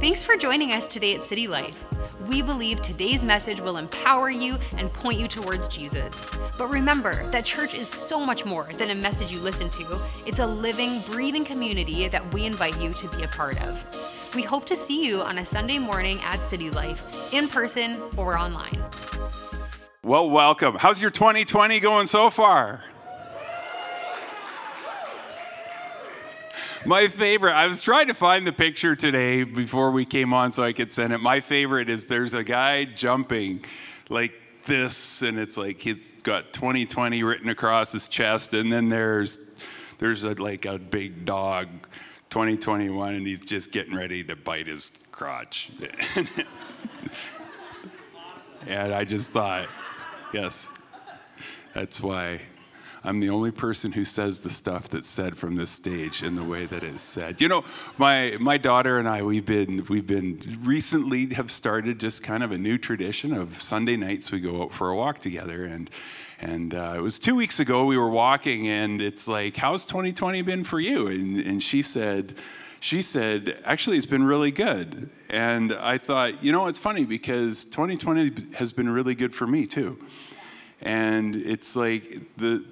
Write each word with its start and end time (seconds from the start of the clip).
Thanks 0.00 0.24
for 0.24 0.34
joining 0.34 0.72
us 0.72 0.86
today 0.86 1.14
at 1.14 1.22
City 1.22 1.46
Life. 1.46 1.84
We 2.26 2.40
believe 2.40 2.80
today's 2.80 3.22
message 3.22 3.60
will 3.60 3.76
empower 3.76 4.30
you 4.30 4.56
and 4.78 4.90
point 4.90 5.20
you 5.20 5.28
towards 5.28 5.68
Jesus. 5.68 6.18
But 6.56 6.68
remember 6.70 7.28
that 7.28 7.44
church 7.44 7.74
is 7.74 7.86
so 7.86 8.24
much 8.24 8.46
more 8.46 8.66
than 8.78 8.88
a 8.88 8.94
message 8.94 9.30
you 9.30 9.40
listen 9.40 9.68
to, 9.68 10.00
it's 10.26 10.38
a 10.38 10.46
living, 10.46 11.02
breathing 11.10 11.44
community 11.44 12.08
that 12.08 12.32
we 12.32 12.46
invite 12.46 12.80
you 12.80 12.94
to 12.94 13.08
be 13.08 13.24
a 13.24 13.28
part 13.28 13.60
of. 13.60 14.34
We 14.34 14.40
hope 14.40 14.64
to 14.68 14.74
see 14.74 15.04
you 15.04 15.20
on 15.20 15.36
a 15.36 15.44
Sunday 15.44 15.76
morning 15.76 16.18
at 16.22 16.40
City 16.40 16.70
Life, 16.70 17.34
in 17.34 17.46
person 17.46 18.00
or 18.16 18.38
online. 18.38 18.82
Well, 20.02 20.30
welcome. 20.30 20.76
How's 20.78 21.02
your 21.02 21.10
2020 21.10 21.78
going 21.78 22.06
so 22.06 22.30
far? 22.30 22.84
My 26.90 27.06
favorite, 27.06 27.52
I 27.52 27.68
was 27.68 27.82
trying 27.82 28.08
to 28.08 28.14
find 28.14 28.44
the 28.44 28.52
picture 28.52 28.96
today 28.96 29.44
before 29.44 29.92
we 29.92 30.04
came 30.04 30.34
on 30.34 30.50
so 30.50 30.64
I 30.64 30.72
could 30.72 30.92
send 30.92 31.12
it. 31.12 31.18
My 31.18 31.38
favorite 31.38 31.88
is 31.88 32.06
there's 32.06 32.34
a 32.34 32.42
guy 32.42 32.84
jumping 32.84 33.64
like 34.08 34.32
this, 34.66 35.22
and 35.22 35.38
it's 35.38 35.56
like 35.56 35.80
he's 35.80 36.10
got 36.24 36.52
2020 36.52 37.22
written 37.22 37.48
across 37.48 37.92
his 37.92 38.08
chest, 38.08 38.54
and 38.54 38.72
then 38.72 38.88
there's 38.88 39.38
there's 39.98 40.24
a, 40.24 40.30
like 40.30 40.64
a 40.64 40.78
big 40.78 41.24
dog, 41.24 41.68
2021, 42.30 43.14
and 43.14 43.24
he's 43.24 43.40
just 43.40 43.70
getting 43.70 43.94
ready 43.94 44.24
to 44.24 44.34
bite 44.34 44.66
his 44.66 44.90
crotch. 45.12 45.70
and 48.66 48.92
I 48.92 49.04
just 49.04 49.30
thought, 49.30 49.68
yes, 50.34 50.68
that's 51.72 52.00
why 52.00 52.40
I'm 53.02 53.20
the 53.20 53.30
only 53.30 53.50
person 53.50 53.92
who 53.92 54.04
says 54.04 54.40
the 54.40 54.50
stuff 54.50 54.88
that's 54.90 55.06
said 55.06 55.38
from 55.38 55.56
this 55.56 55.70
stage 55.70 56.22
in 56.22 56.34
the 56.34 56.44
way 56.44 56.66
that 56.66 56.84
it's 56.84 57.02
said. 57.02 57.40
You 57.40 57.48
know, 57.48 57.64
my 57.96 58.36
my 58.38 58.58
daughter 58.58 58.98
and 58.98 59.08
I 59.08 59.22
we've 59.22 59.46
been 59.46 59.86
we've 59.88 60.06
been 60.06 60.40
recently 60.60 61.32
have 61.34 61.50
started 61.50 61.98
just 61.98 62.22
kind 62.22 62.42
of 62.42 62.52
a 62.52 62.58
new 62.58 62.76
tradition 62.76 63.32
of 63.32 63.62
Sunday 63.62 63.96
nights 63.96 64.30
we 64.30 64.40
go 64.40 64.62
out 64.62 64.72
for 64.72 64.90
a 64.90 64.96
walk 64.96 65.18
together. 65.18 65.64
And 65.64 65.88
and 66.40 66.74
uh, 66.74 66.94
it 66.96 67.00
was 67.00 67.18
two 67.18 67.34
weeks 67.34 67.58
ago 67.58 67.86
we 67.86 67.96
were 67.96 68.10
walking 68.10 68.68
and 68.68 69.00
it's 69.00 69.26
like 69.26 69.56
how's 69.56 69.84
2020 69.86 70.42
been 70.42 70.62
for 70.62 70.78
you? 70.78 71.06
And 71.06 71.38
and 71.38 71.62
she 71.62 71.80
said 71.80 72.34
she 72.80 73.00
said 73.00 73.58
actually 73.64 73.96
it's 73.96 74.04
been 74.04 74.24
really 74.24 74.50
good. 74.50 75.08
And 75.30 75.72
I 75.72 75.96
thought 75.96 76.44
you 76.44 76.52
know 76.52 76.66
it's 76.66 76.78
funny 76.78 77.06
because 77.06 77.64
2020 77.64 78.56
has 78.56 78.72
been 78.72 78.90
really 78.90 79.14
good 79.14 79.34
for 79.34 79.46
me 79.46 79.66
too. 79.66 79.98
And 80.82 81.34
it's 81.34 81.76
like 81.76 82.22
the 82.36 82.64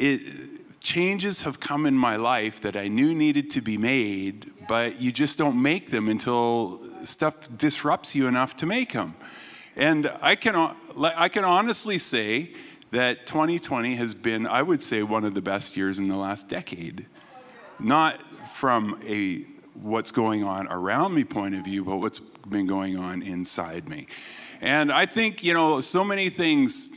it, 0.00 0.80
changes 0.80 1.42
have 1.42 1.60
come 1.60 1.84
in 1.84 1.94
my 1.94 2.16
life 2.16 2.60
that 2.62 2.74
I 2.74 2.88
knew 2.88 3.14
needed 3.14 3.50
to 3.50 3.60
be 3.60 3.76
made, 3.76 4.50
but 4.66 5.00
you 5.00 5.12
just 5.12 5.36
don't 5.36 5.60
make 5.60 5.90
them 5.90 6.08
until 6.08 6.80
stuff 7.04 7.34
disrupts 7.56 8.14
you 8.14 8.26
enough 8.26 8.56
to 8.56 8.66
make 8.66 8.94
them. 8.94 9.14
And 9.76 10.10
I 10.22 10.36
can, 10.36 10.74
I 10.98 11.28
can 11.28 11.44
honestly 11.44 11.98
say 11.98 12.52
that 12.90 13.26
2020 13.26 13.94
has 13.96 14.14
been, 14.14 14.46
I 14.46 14.62
would 14.62 14.82
say, 14.82 15.02
one 15.02 15.24
of 15.24 15.34
the 15.34 15.42
best 15.42 15.76
years 15.76 15.98
in 15.98 16.08
the 16.08 16.16
last 16.16 16.48
decade. 16.48 17.06
Not 17.78 18.20
from 18.48 19.00
a 19.06 19.44
what's 19.74 20.10
going 20.10 20.44
on 20.44 20.66
around 20.68 21.14
me 21.14 21.24
point 21.24 21.54
of 21.54 21.64
view, 21.64 21.84
but 21.84 21.98
what's 21.98 22.18
been 22.48 22.66
going 22.66 22.96
on 22.98 23.22
inside 23.22 23.88
me. 23.88 24.06
And 24.60 24.90
I 24.90 25.06
think, 25.06 25.44
you 25.44 25.54
know, 25.54 25.80
so 25.80 26.02
many 26.04 26.30
things 26.30 26.88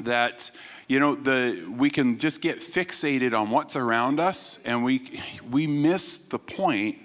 that 0.00 0.50
you 0.88 0.98
know, 0.98 1.14
the, 1.14 1.66
we 1.76 1.90
can 1.90 2.18
just 2.18 2.40
get 2.40 2.60
fixated 2.60 3.38
on 3.38 3.50
what's 3.50 3.76
around 3.76 4.18
us 4.18 4.58
and 4.64 4.82
we, 4.82 5.20
we 5.50 5.66
miss 5.66 6.16
the 6.16 6.38
point. 6.38 6.98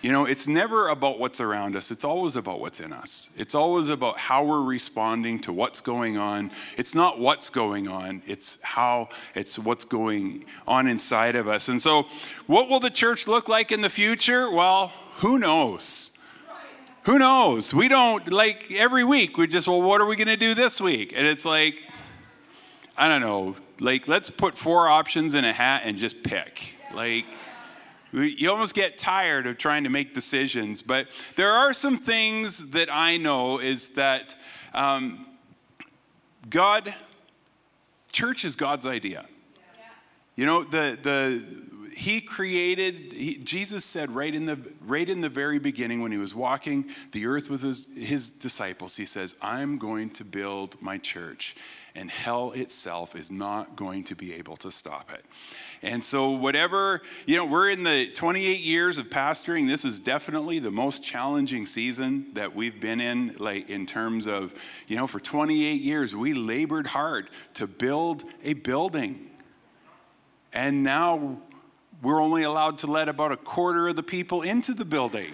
You 0.00 0.12
know, 0.12 0.26
it's 0.26 0.46
never 0.46 0.86
about 0.88 1.18
what's 1.18 1.40
around 1.40 1.74
us, 1.74 1.90
it's 1.90 2.04
always 2.04 2.36
about 2.36 2.60
what's 2.60 2.78
in 2.78 2.92
us. 2.92 3.30
It's 3.36 3.56
always 3.56 3.88
about 3.88 4.18
how 4.18 4.44
we're 4.44 4.62
responding 4.62 5.40
to 5.40 5.52
what's 5.52 5.80
going 5.80 6.16
on. 6.16 6.52
It's 6.76 6.94
not 6.94 7.18
what's 7.18 7.50
going 7.50 7.88
on, 7.88 8.22
it's 8.28 8.62
how, 8.62 9.08
it's 9.34 9.58
what's 9.58 9.84
going 9.84 10.44
on 10.68 10.86
inside 10.86 11.34
of 11.34 11.48
us. 11.48 11.68
And 11.68 11.82
so, 11.82 12.06
what 12.46 12.68
will 12.68 12.78
the 12.78 12.90
church 12.90 13.26
look 13.26 13.48
like 13.48 13.72
in 13.72 13.80
the 13.80 13.90
future? 13.90 14.48
Well, 14.48 14.92
who 15.16 15.40
knows? 15.40 16.12
Who 17.04 17.18
knows? 17.18 17.74
We 17.74 17.88
don't, 17.88 18.30
like, 18.30 18.70
every 18.70 19.04
week, 19.04 19.36
we 19.36 19.48
just, 19.48 19.66
well, 19.66 19.82
what 19.82 20.00
are 20.00 20.06
we 20.06 20.14
going 20.14 20.28
to 20.28 20.36
do 20.36 20.54
this 20.54 20.80
week? 20.80 21.12
And 21.16 21.26
it's 21.26 21.44
like, 21.44 21.82
I 22.98 23.08
don't 23.08 23.20
know, 23.20 23.56
like 23.80 24.08
let's 24.08 24.30
put 24.30 24.56
four 24.56 24.88
options 24.88 25.34
in 25.34 25.44
a 25.44 25.52
hat 25.52 25.82
and 25.84 25.98
just 25.98 26.22
pick. 26.22 26.76
Like, 26.94 27.26
you 28.12 28.50
almost 28.50 28.74
get 28.74 28.96
tired 28.96 29.46
of 29.46 29.58
trying 29.58 29.84
to 29.84 29.90
make 29.90 30.14
decisions. 30.14 30.80
But 30.80 31.08
there 31.36 31.52
are 31.52 31.74
some 31.74 31.98
things 31.98 32.70
that 32.70 32.88
I 32.90 33.18
know 33.18 33.58
is 33.58 33.90
that 33.90 34.36
um, 34.72 35.26
God, 36.48 36.94
church 38.12 38.44
is 38.44 38.56
God's 38.56 38.86
idea. 38.86 39.26
You 40.36 40.46
know, 40.46 40.64
the, 40.64 40.98
the, 41.02 41.44
he 41.96 42.20
created, 42.20 43.12
he, 43.12 43.38
Jesus 43.38 43.84
said 43.84 44.10
right 44.10 44.34
in, 44.34 44.44
the, 44.44 44.58
right 44.80 45.08
in 45.08 45.22
the 45.22 45.30
very 45.30 45.58
beginning 45.58 46.00
when 46.02 46.12
he 46.12 46.18
was 46.18 46.34
walking 46.34 46.86
the 47.12 47.26
earth 47.26 47.50
with 47.50 47.62
his, 47.62 47.86
his 47.96 48.30
disciples, 48.30 48.96
he 48.96 49.06
says, 49.06 49.34
I'm 49.40 49.78
going 49.78 50.10
to 50.10 50.24
build 50.24 50.80
my 50.80 50.98
church 50.98 51.56
and 51.96 52.10
hell 52.10 52.52
itself 52.52 53.16
is 53.16 53.30
not 53.30 53.74
going 53.74 54.04
to 54.04 54.14
be 54.14 54.34
able 54.34 54.56
to 54.58 54.70
stop 54.70 55.10
it. 55.12 55.24
And 55.82 56.04
so, 56.04 56.30
whatever, 56.30 57.00
you 57.24 57.36
know, 57.36 57.44
we're 57.46 57.70
in 57.70 57.82
the 57.84 58.08
28 58.12 58.60
years 58.60 58.98
of 58.98 59.08
pastoring. 59.08 59.66
This 59.66 59.84
is 59.84 59.98
definitely 59.98 60.58
the 60.58 60.70
most 60.70 61.02
challenging 61.02 61.64
season 61.64 62.26
that 62.34 62.54
we've 62.54 62.78
been 62.80 63.00
in, 63.00 63.34
like 63.38 63.70
in 63.70 63.86
terms 63.86 64.26
of, 64.26 64.54
you 64.86 64.96
know, 64.96 65.06
for 65.06 65.18
28 65.18 65.80
years, 65.80 66.14
we 66.14 66.34
labored 66.34 66.88
hard 66.88 67.30
to 67.54 67.66
build 67.66 68.24
a 68.44 68.52
building. 68.52 69.30
And 70.52 70.82
now 70.82 71.38
we're 72.02 72.22
only 72.22 72.42
allowed 72.42 72.78
to 72.78 72.86
let 72.88 73.08
about 73.08 73.32
a 73.32 73.36
quarter 73.36 73.88
of 73.88 73.96
the 73.96 74.02
people 74.02 74.42
into 74.42 74.74
the 74.74 74.84
building. 74.84 75.32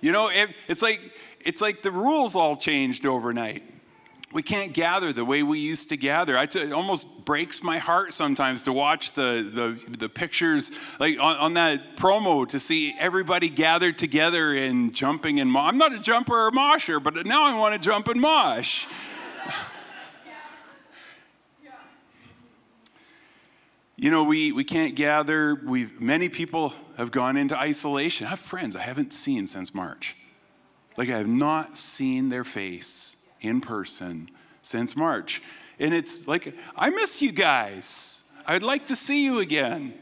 You 0.00 0.12
know, 0.12 0.28
it, 0.28 0.50
it's 0.68 0.80
like 0.80 1.00
it's 1.40 1.60
like 1.60 1.82
the 1.82 1.90
rules 1.90 2.36
all 2.36 2.56
changed 2.56 3.04
overnight 3.04 3.77
we 4.32 4.42
can't 4.42 4.74
gather 4.74 5.12
the 5.12 5.24
way 5.24 5.42
we 5.42 5.58
used 5.58 5.88
to 5.88 5.96
gather. 5.96 6.36
it 6.36 6.72
almost 6.72 7.06
breaks 7.24 7.62
my 7.62 7.78
heart 7.78 8.12
sometimes 8.12 8.64
to 8.64 8.72
watch 8.72 9.12
the, 9.12 9.48
the, 9.52 9.96
the 9.96 10.08
pictures 10.08 10.70
like 10.98 11.18
on, 11.18 11.36
on, 11.36 11.54
that 11.54 11.96
promo 11.96 12.46
to 12.48 12.60
see 12.60 12.94
everybody 12.98 13.48
gathered 13.48 13.96
together 13.96 14.54
and 14.54 14.94
jumping 14.94 15.40
and 15.40 15.50
mosh. 15.50 15.68
I'm 15.68 15.78
not 15.78 15.94
a 15.94 15.98
jumper 15.98 16.34
or 16.34 16.48
a 16.48 16.52
mosher, 16.52 17.00
but 17.00 17.24
now 17.24 17.44
I 17.44 17.58
want 17.58 17.74
to 17.74 17.80
jump 17.80 18.08
and 18.08 18.20
mosh. 18.20 18.86
You 24.00 24.12
know, 24.12 24.22
we, 24.22 24.52
we 24.52 24.62
can't 24.62 24.94
gather. 24.94 25.56
We've, 25.56 26.00
many 26.00 26.28
people 26.28 26.72
have 26.96 27.10
gone 27.10 27.36
into 27.36 27.58
isolation. 27.58 28.28
I 28.28 28.30
have 28.30 28.38
friends 28.38 28.76
I 28.76 28.82
haven't 28.82 29.12
seen 29.12 29.48
since 29.48 29.74
March. 29.74 30.16
Like, 30.96 31.08
I 31.08 31.18
have 31.18 31.26
not 31.26 31.76
seen 31.76 32.28
their 32.28 32.44
face 32.44 33.17
in 33.40 33.60
person 33.60 34.30
since 34.62 34.96
March. 34.96 35.42
And 35.78 35.94
it's 35.94 36.26
like, 36.26 36.54
I 36.76 36.90
miss 36.90 37.22
you 37.22 37.32
guys. 37.32 38.24
I'd 38.46 38.62
like 38.62 38.86
to 38.86 38.96
see 38.96 39.24
you 39.24 39.38
again. 39.38 39.94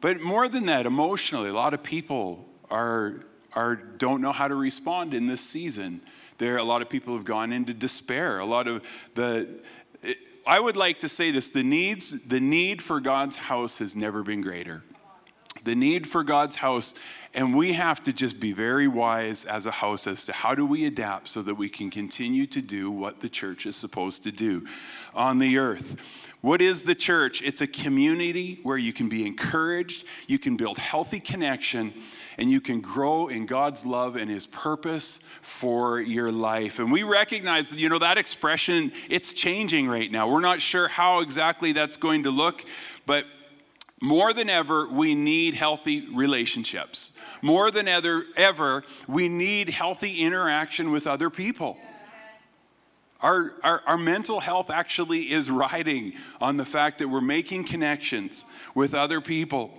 But 0.00 0.20
more 0.20 0.48
than 0.48 0.66
that, 0.66 0.86
emotionally, 0.86 1.50
a 1.50 1.54
lot 1.54 1.74
of 1.74 1.82
people 1.82 2.46
are, 2.70 3.20
are, 3.54 3.76
don't 3.76 4.20
know 4.20 4.32
how 4.32 4.48
to 4.48 4.54
respond 4.54 5.14
in 5.14 5.26
this 5.26 5.40
season. 5.40 6.00
There, 6.38 6.58
a 6.58 6.62
lot 6.62 6.82
of 6.82 6.88
people 6.88 7.14
have 7.14 7.24
gone 7.24 7.52
into 7.52 7.72
despair. 7.72 8.38
A 8.38 8.44
lot 8.44 8.68
of 8.68 8.84
the, 9.14 9.48
I 10.46 10.60
would 10.60 10.76
like 10.76 10.98
to 11.00 11.08
say 11.08 11.30
this: 11.30 11.50
the 11.50 11.62
needs, 11.62 12.14
the 12.26 12.40
need 12.40 12.82
for 12.82 13.00
God's 13.00 13.36
house 13.36 13.78
has 13.78 13.96
never 13.96 14.22
been 14.22 14.42
greater. 14.42 14.84
The 15.66 15.74
need 15.74 16.06
for 16.06 16.24
God's 16.24 16.56
house 16.56 16.94
and 17.36 17.54
we 17.54 17.74
have 17.74 18.02
to 18.04 18.14
just 18.14 18.40
be 18.40 18.52
very 18.52 18.88
wise 18.88 19.44
as 19.44 19.66
a 19.66 19.70
house 19.70 20.06
as 20.06 20.24
to 20.24 20.32
how 20.32 20.54
do 20.54 20.64
we 20.64 20.86
adapt 20.86 21.28
so 21.28 21.42
that 21.42 21.56
we 21.56 21.68
can 21.68 21.90
continue 21.90 22.46
to 22.46 22.62
do 22.62 22.90
what 22.90 23.20
the 23.20 23.28
church 23.28 23.66
is 23.66 23.76
supposed 23.76 24.24
to 24.24 24.32
do 24.32 24.66
on 25.14 25.38
the 25.38 25.58
earth. 25.58 26.02
What 26.40 26.62
is 26.62 26.84
the 26.84 26.94
church? 26.94 27.42
It's 27.42 27.60
a 27.60 27.66
community 27.66 28.60
where 28.62 28.78
you 28.78 28.94
can 28.94 29.10
be 29.10 29.26
encouraged, 29.26 30.06
you 30.26 30.38
can 30.38 30.56
build 30.56 30.78
healthy 30.78 31.20
connection, 31.20 31.92
and 32.38 32.50
you 32.50 32.60
can 32.62 32.80
grow 32.80 33.28
in 33.28 33.44
God's 33.44 33.84
love 33.84 34.16
and 34.16 34.30
His 34.30 34.46
purpose 34.46 35.18
for 35.42 36.00
your 36.00 36.32
life. 36.32 36.78
And 36.78 36.90
we 36.90 37.02
recognize 37.02 37.68
that, 37.68 37.78
you 37.78 37.90
know, 37.90 37.98
that 37.98 38.16
expression, 38.16 38.92
it's 39.10 39.34
changing 39.34 39.88
right 39.88 40.10
now. 40.10 40.26
We're 40.26 40.40
not 40.40 40.62
sure 40.62 40.88
how 40.88 41.20
exactly 41.20 41.72
that's 41.72 41.98
going 41.98 42.22
to 42.22 42.30
look, 42.30 42.64
but 43.04 43.26
more 44.00 44.32
than 44.34 44.50
ever, 44.50 44.86
we 44.88 45.14
need 45.14 45.54
healthy 45.54 46.06
relationships. 46.14 47.12
More 47.40 47.70
than 47.70 47.88
ever, 47.88 48.24
ever 48.36 48.84
we 49.08 49.28
need 49.28 49.70
healthy 49.70 50.20
interaction 50.20 50.90
with 50.90 51.06
other 51.06 51.30
people. 51.30 51.78
Our, 53.22 53.54
our, 53.62 53.82
our, 53.86 53.96
mental 53.96 54.40
health 54.40 54.68
actually 54.68 55.32
is 55.32 55.50
riding 55.50 56.12
on 56.38 56.58
the 56.58 56.66
fact 56.66 56.98
that 56.98 57.08
we're 57.08 57.22
making 57.22 57.64
connections 57.64 58.44
with 58.74 58.94
other 58.94 59.22
people. 59.22 59.72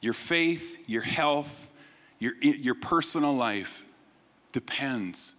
Your 0.00 0.14
faith, 0.14 0.88
your 0.88 1.02
health, 1.02 1.68
your, 2.18 2.34
your 2.40 2.74
personal 2.74 3.36
life 3.36 3.84
depends 4.52 5.34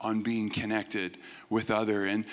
on 0.00 0.22
being 0.22 0.48
connected 0.48 1.18
with 1.50 1.70
other 1.70 2.06
and 2.06 2.24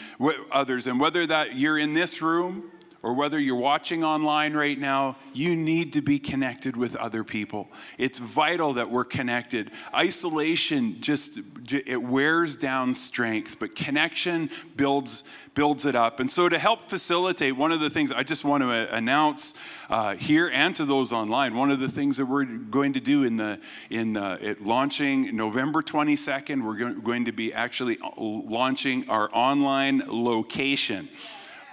others 0.51 0.87
and 0.87 0.97
whether 0.97 1.27
that 1.27 1.57
you're 1.57 1.77
in 1.77 1.93
this 1.93 2.21
room 2.21 2.71
or 3.05 3.13
whether 3.13 3.39
you're 3.39 3.55
watching 3.55 4.03
online 4.03 4.55
right 4.55 4.79
now, 4.79 5.15
you 5.31 5.55
need 5.55 5.93
to 5.93 6.01
be 6.01 6.17
connected 6.17 6.75
with 6.75 6.95
other 6.95 7.23
people. 7.23 7.67
It's 7.99 8.17
vital 8.17 8.73
that 8.73 8.89
we're 8.89 9.03
connected. 9.03 9.69
Isolation 9.93 10.99
just 11.01 11.37
it 11.71 12.01
wears 12.01 12.55
down 12.55 12.95
strength, 12.95 13.59
but 13.59 13.75
connection 13.75 14.49
builds 14.75 15.23
builds 15.53 15.85
it 15.85 15.95
up. 15.95 16.19
And 16.19 16.29
so, 16.29 16.49
to 16.49 16.57
help 16.57 16.87
facilitate, 16.87 17.55
one 17.55 17.71
of 17.71 17.79
the 17.79 17.91
things 17.91 18.11
I 18.11 18.23
just 18.23 18.43
want 18.43 18.63
to 18.63 18.71
uh, 18.71 18.87
announce 18.89 19.53
uh, 19.87 20.15
here 20.15 20.49
and 20.51 20.75
to 20.75 20.83
those 20.83 21.13
online, 21.13 21.55
one 21.55 21.69
of 21.69 21.79
the 21.79 21.87
things 21.87 22.17
that 22.17 22.25
we're 22.25 22.45
going 22.45 22.93
to 22.93 22.99
do 22.99 23.23
in 23.23 23.37
the 23.37 23.59
in 23.91 24.13
the, 24.13 24.57
launching 24.61 25.35
November 25.35 25.83
22nd, 25.83 26.65
we're 26.65 26.89
going 26.89 27.25
to 27.25 27.31
be 27.31 27.53
actually 27.53 27.99
uh, 28.01 28.09
launching 28.17 29.07
our 29.11 29.29
online 29.31 30.01
location 30.07 31.07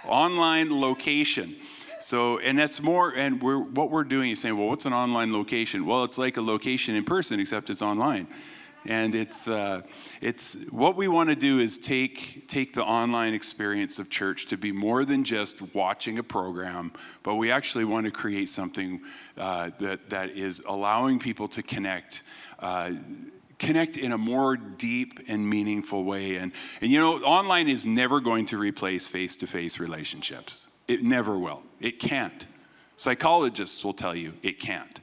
online 0.07 0.81
location. 0.81 1.55
So, 1.99 2.37
and 2.39 2.59
that's 2.59 2.81
more, 2.81 3.11
and 3.11 3.41
we're, 3.41 3.59
what 3.59 3.89
we're 3.89 4.03
doing 4.03 4.31
is 4.31 4.41
saying, 4.41 4.57
well, 4.57 4.67
what's 4.67 4.85
an 4.85 4.93
online 4.93 5.31
location? 5.31 5.85
Well, 5.85 6.03
it's 6.03 6.17
like 6.17 6.35
a 6.35 6.41
location 6.41 6.95
in 6.95 7.05
person, 7.05 7.39
except 7.39 7.69
it's 7.69 7.81
online. 7.81 8.27
And 8.85 9.15
it's, 9.15 9.47
uh, 9.47 9.81
it's 10.19 10.69
what 10.69 10.97
we 10.97 11.07
want 11.07 11.29
to 11.29 11.35
do 11.35 11.59
is 11.59 11.77
take, 11.77 12.49
take 12.49 12.73
the 12.73 12.83
online 12.83 13.33
experience 13.33 13.99
of 13.99 14.09
church 14.09 14.47
to 14.47 14.57
be 14.57 14.73
more 14.73 15.05
than 15.05 15.23
just 15.23 15.73
watching 15.73 16.19
a 16.19 16.23
program, 16.23 16.91
but 17.23 17.35
we 17.35 17.49
actually 17.49 17.85
want 17.85 18.05
to 18.05 18.11
create 18.11 18.49
something 18.49 19.01
uh, 19.37 19.69
that, 19.79 20.09
that 20.09 20.31
is 20.31 20.61
allowing 20.67 21.19
people 21.19 21.47
to 21.47 21.63
connect. 21.63 22.23
Uh, 22.59 22.91
connect 23.63 23.97
in 23.97 24.11
a 24.11 24.17
more 24.17 24.57
deep 24.57 25.19
and 25.27 25.49
meaningful 25.49 26.03
way. 26.03 26.35
And, 26.35 26.51
and 26.81 26.91
you 26.91 26.99
know, 26.99 27.17
online 27.23 27.67
is 27.67 27.85
never 27.85 28.19
going 28.19 28.45
to 28.47 28.57
replace 28.57 29.07
face 29.07 29.35
to 29.37 29.47
face 29.47 29.79
relationships. 29.79 30.67
It 30.87 31.03
never 31.03 31.37
will. 31.37 31.63
It 31.79 31.99
can't. 31.99 32.45
Psychologists 32.97 33.83
will 33.83 33.93
tell 33.93 34.15
you 34.15 34.33
it 34.43 34.59
can't. 34.59 34.99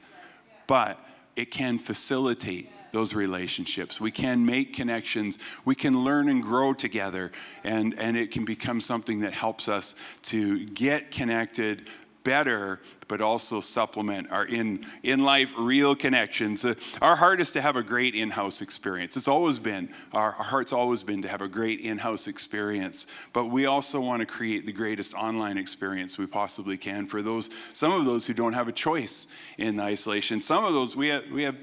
But 0.67 0.99
it 1.35 1.51
can 1.51 1.79
facilitate 1.79 2.69
those 2.91 3.13
relationships. 3.13 3.99
We 3.99 4.11
can 4.11 4.45
make 4.45 4.73
connections. 4.73 5.39
We 5.65 5.75
can 5.75 6.03
learn 6.03 6.29
and 6.29 6.43
grow 6.43 6.73
together. 6.73 7.31
And, 7.63 7.97
and 7.97 8.15
it 8.17 8.31
can 8.31 8.45
become 8.45 8.81
something 8.81 9.21
that 9.21 9.33
helps 9.33 9.69
us 9.69 9.95
to 10.23 10.65
get 10.67 11.09
connected 11.09 11.87
better, 12.23 12.79
but 13.07 13.21
also 13.21 13.59
supplement 13.59 14.31
our 14.31 14.45
in, 14.45 14.85
in 15.03 15.23
life 15.23 15.53
real 15.57 15.95
connections. 15.95 16.63
Uh, 16.63 16.75
our 17.01 17.15
heart 17.15 17.41
is 17.41 17.51
to 17.51 17.61
have 17.61 17.75
a 17.75 17.83
great 17.83 18.15
in 18.15 18.31
house 18.31 18.61
experience. 18.61 19.17
It's 19.17 19.27
always 19.27 19.59
been, 19.59 19.89
our, 20.13 20.33
our 20.35 20.43
heart's 20.43 20.73
always 20.73 21.03
been 21.03 21.21
to 21.23 21.27
have 21.27 21.41
a 21.41 21.47
great 21.47 21.79
in 21.79 21.97
house 21.97 22.27
experience, 22.27 23.07
but 23.33 23.45
we 23.45 23.65
also 23.65 23.99
want 23.99 24.21
to 24.21 24.25
create 24.25 24.65
the 24.65 24.71
greatest 24.71 25.13
online 25.13 25.57
experience 25.57 26.17
we 26.17 26.25
possibly 26.25 26.77
can 26.77 27.05
for 27.05 27.21
those, 27.21 27.49
some 27.73 27.91
of 27.91 28.05
those 28.05 28.27
who 28.27 28.33
don't 28.33 28.53
have 28.53 28.67
a 28.67 28.71
choice 28.71 29.27
in 29.57 29.79
isolation. 29.79 30.39
Some 30.41 30.65
of 30.65 30.73
those, 30.73 30.95
we 30.95 31.07
have, 31.09 31.23
we 31.31 31.43
have 31.43 31.55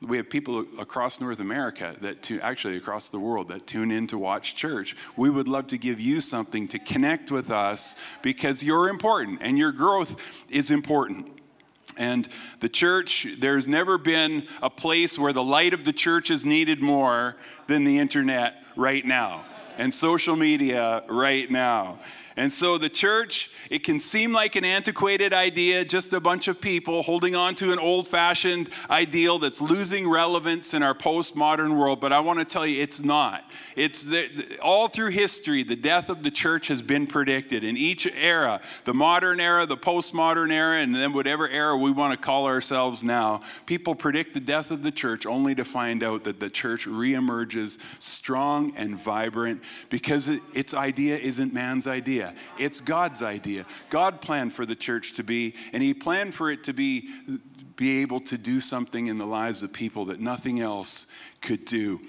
we 0.00 0.16
have 0.16 0.30
people 0.30 0.64
across 0.78 1.20
North 1.20 1.40
America 1.40 1.96
that 2.00 2.22
to 2.24 2.40
actually 2.40 2.76
across 2.76 3.08
the 3.08 3.18
world 3.18 3.48
that 3.48 3.66
tune 3.66 3.90
in 3.90 4.06
to 4.08 4.18
watch 4.18 4.54
church. 4.54 4.96
We 5.16 5.28
would 5.28 5.48
love 5.48 5.66
to 5.68 5.78
give 5.78 6.00
you 6.00 6.20
something 6.20 6.68
to 6.68 6.78
connect 6.78 7.32
with 7.32 7.50
us 7.50 7.96
because 8.22 8.62
you're 8.62 8.88
important 8.88 9.40
and 9.42 9.58
your 9.58 9.72
growth 9.72 10.16
is 10.48 10.70
important. 10.70 11.32
And 11.96 12.28
the 12.60 12.68
church, 12.68 13.26
there's 13.38 13.66
never 13.66 13.98
been 13.98 14.46
a 14.62 14.70
place 14.70 15.18
where 15.18 15.32
the 15.32 15.42
light 15.42 15.74
of 15.74 15.82
the 15.82 15.92
church 15.92 16.30
is 16.30 16.46
needed 16.46 16.80
more 16.80 17.36
than 17.66 17.82
the 17.82 17.98
internet 17.98 18.62
right 18.76 19.04
now 19.04 19.44
and 19.78 19.94
social 19.94 20.36
media 20.36 21.02
right 21.08 21.50
now. 21.50 21.98
And 22.38 22.52
so 22.52 22.78
the 22.78 22.88
church, 22.88 23.50
it 23.68 23.82
can 23.82 23.98
seem 23.98 24.32
like 24.32 24.54
an 24.54 24.64
antiquated 24.64 25.32
idea, 25.32 25.84
just 25.84 26.12
a 26.12 26.20
bunch 26.20 26.46
of 26.46 26.60
people 26.60 27.02
holding 27.02 27.34
on 27.34 27.56
to 27.56 27.72
an 27.72 27.80
old 27.80 28.06
fashioned 28.06 28.70
ideal 28.88 29.40
that's 29.40 29.60
losing 29.60 30.08
relevance 30.08 30.72
in 30.72 30.84
our 30.84 30.94
postmodern 30.94 31.76
world. 31.76 31.98
But 31.98 32.12
I 32.12 32.20
want 32.20 32.38
to 32.38 32.44
tell 32.44 32.64
you, 32.64 32.80
it's 32.80 33.02
not. 33.02 33.42
It's 33.74 34.04
the, 34.04 34.56
all 34.62 34.86
through 34.86 35.10
history, 35.10 35.64
the 35.64 35.74
death 35.74 36.08
of 36.08 36.22
the 36.22 36.30
church 36.30 36.68
has 36.68 36.80
been 36.80 37.08
predicted. 37.08 37.64
In 37.64 37.76
each 37.76 38.06
era, 38.06 38.60
the 38.84 38.94
modern 38.94 39.40
era, 39.40 39.66
the 39.66 39.76
postmodern 39.76 40.52
era, 40.52 40.78
and 40.78 40.94
then 40.94 41.12
whatever 41.12 41.48
era 41.48 41.76
we 41.76 41.90
want 41.90 42.12
to 42.12 42.16
call 42.16 42.46
ourselves 42.46 43.02
now, 43.02 43.40
people 43.66 43.96
predict 43.96 44.34
the 44.34 44.40
death 44.40 44.70
of 44.70 44.84
the 44.84 44.92
church 44.92 45.26
only 45.26 45.56
to 45.56 45.64
find 45.64 46.04
out 46.04 46.22
that 46.22 46.38
the 46.38 46.50
church 46.50 46.86
reemerges 46.86 47.80
strong 47.98 48.72
and 48.76 48.96
vibrant 48.96 49.60
because 49.90 50.28
it, 50.28 50.40
its 50.54 50.72
idea 50.72 51.16
isn't 51.16 51.52
man's 51.52 51.88
idea 51.88 52.27
it's 52.58 52.80
God's 52.80 53.22
idea. 53.22 53.66
God 53.90 54.20
planned 54.20 54.52
for 54.52 54.66
the 54.66 54.74
church 54.74 55.14
to 55.14 55.22
be, 55.22 55.54
and 55.72 55.82
He 55.82 55.94
planned 55.94 56.34
for 56.34 56.50
it 56.50 56.64
to 56.64 56.72
be, 56.72 57.08
be 57.76 58.02
able 58.02 58.20
to 58.20 58.38
do 58.38 58.60
something 58.60 59.06
in 59.06 59.18
the 59.18 59.26
lives 59.26 59.62
of 59.62 59.72
people 59.72 60.06
that 60.06 60.20
nothing 60.20 60.60
else 60.60 61.06
could 61.40 61.64
do. 61.64 62.00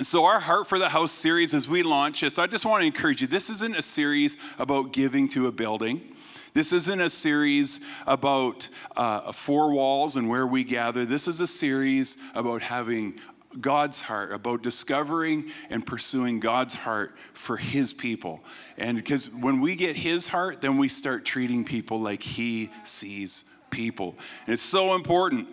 so, 0.00 0.24
our 0.24 0.40
Heart 0.40 0.66
for 0.66 0.78
the 0.78 0.88
House 0.88 1.12
series, 1.12 1.54
as 1.54 1.68
we 1.68 1.82
launch 1.82 2.20
this, 2.20 2.38
I 2.38 2.46
just 2.46 2.64
want 2.64 2.82
to 2.82 2.86
encourage 2.86 3.20
you 3.20 3.26
this 3.26 3.50
isn't 3.50 3.76
a 3.76 3.82
series 3.82 4.36
about 4.58 4.92
giving 4.92 5.28
to 5.30 5.46
a 5.46 5.52
building. 5.52 6.12
This 6.56 6.72
isn't 6.72 7.00
a 7.02 7.10
series 7.10 7.82
about 8.06 8.70
uh, 8.96 9.30
four 9.32 9.72
walls 9.72 10.16
and 10.16 10.26
where 10.26 10.46
we 10.46 10.64
gather. 10.64 11.04
This 11.04 11.28
is 11.28 11.38
a 11.40 11.46
series 11.46 12.16
about 12.34 12.62
having 12.62 13.20
God's 13.60 14.02
heart, 14.02 14.32
about 14.32 14.62
discovering 14.62 15.50
and 15.70 15.86
pursuing 15.86 16.40
God's 16.40 16.74
heart 16.74 17.16
for 17.32 17.56
His 17.56 17.92
people. 17.92 18.42
And 18.76 18.96
because 18.96 19.30
when 19.30 19.60
we 19.60 19.76
get 19.76 19.96
His 19.96 20.28
heart, 20.28 20.60
then 20.60 20.78
we 20.78 20.88
start 20.88 21.24
treating 21.24 21.64
people 21.64 22.00
like 22.00 22.22
He 22.22 22.70
sees 22.84 23.44
people. 23.70 24.14
And 24.46 24.54
it's 24.54 24.62
so 24.62 24.94
important. 24.94 25.48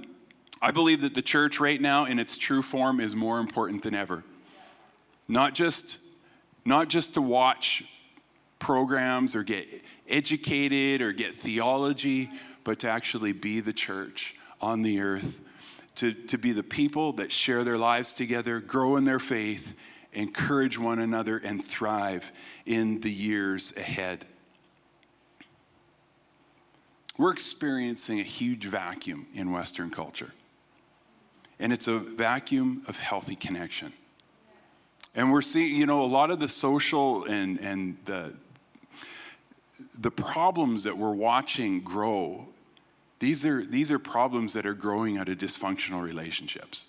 I 0.61 0.71
believe 0.71 1.01
that 1.01 1.13
the 1.13 1.21
church 1.21 1.59
right 1.59 1.79
now, 1.79 2.05
in 2.05 2.19
its 2.19 2.37
true 2.37 2.61
form, 2.61 2.99
is 2.99 3.15
more 3.15 3.39
important 3.39 3.83
than 3.83 3.93
ever. 3.93 4.23
Not 5.27 5.53
just, 5.53 5.99
not 6.65 6.89
just 6.89 7.13
to 7.15 7.21
watch 7.21 7.83
programs 8.59 9.35
or 9.35 9.43
get 9.43 9.67
educated 10.07 11.01
or 11.01 11.11
get 11.11 11.35
theology, 11.35 12.29
but 12.63 12.79
to 12.79 12.89
actually 12.89 13.33
be 13.33 13.59
the 13.59 13.73
church 13.73 14.35
on 14.61 14.81
the 14.81 15.01
earth 15.01 15.41
to, 15.95 16.13
to 16.13 16.37
be 16.37 16.51
the 16.51 16.63
people 16.63 17.13
that 17.13 17.31
share 17.31 17.63
their 17.63 17.77
lives 17.77 18.13
together, 18.13 18.59
grow 18.59 18.95
in 18.95 19.05
their 19.05 19.19
faith, 19.19 19.75
encourage 20.11 20.79
one 20.79 20.99
another, 20.99 21.37
and 21.37 21.63
thrive 21.63 22.31
in 22.65 23.01
the 23.01 23.11
years 23.11 23.73
ahead. 23.77 24.25
We're 27.17 27.31
experiencing 27.31 28.19
a 28.19 28.23
huge 28.23 28.65
vacuum 28.65 29.27
in 29.33 29.51
Western 29.51 29.91
culture, 29.91 30.33
and 31.59 31.71
it's 31.71 31.87
a 31.87 31.99
vacuum 31.99 32.83
of 32.87 32.97
healthy 32.97 33.35
connection. 33.35 33.93
And 35.15 35.31
we're 35.31 35.43
seeing, 35.43 35.75
you 35.75 35.85
know, 35.85 36.03
a 36.03 36.07
lot 36.07 36.31
of 36.31 36.39
the 36.39 36.47
social 36.47 37.25
and, 37.25 37.59
and 37.59 37.97
the, 38.05 38.33
the 39.95 40.09
problems 40.09 40.85
that 40.85 40.97
we're 40.97 41.11
watching 41.11 41.81
grow 41.81 42.47
these 43.23 43.45
are, 43.45 43.65
these 43.65 43.89
are 43.89 43.99
problems 43.99 44.51
that 44.51 44.65
are 44.65 44.73
growing 44.73 45.17
out 45.17 45.29
of 45.29 45.37
dysfunctional 45.37 46.01
relationships. 46.01 46.87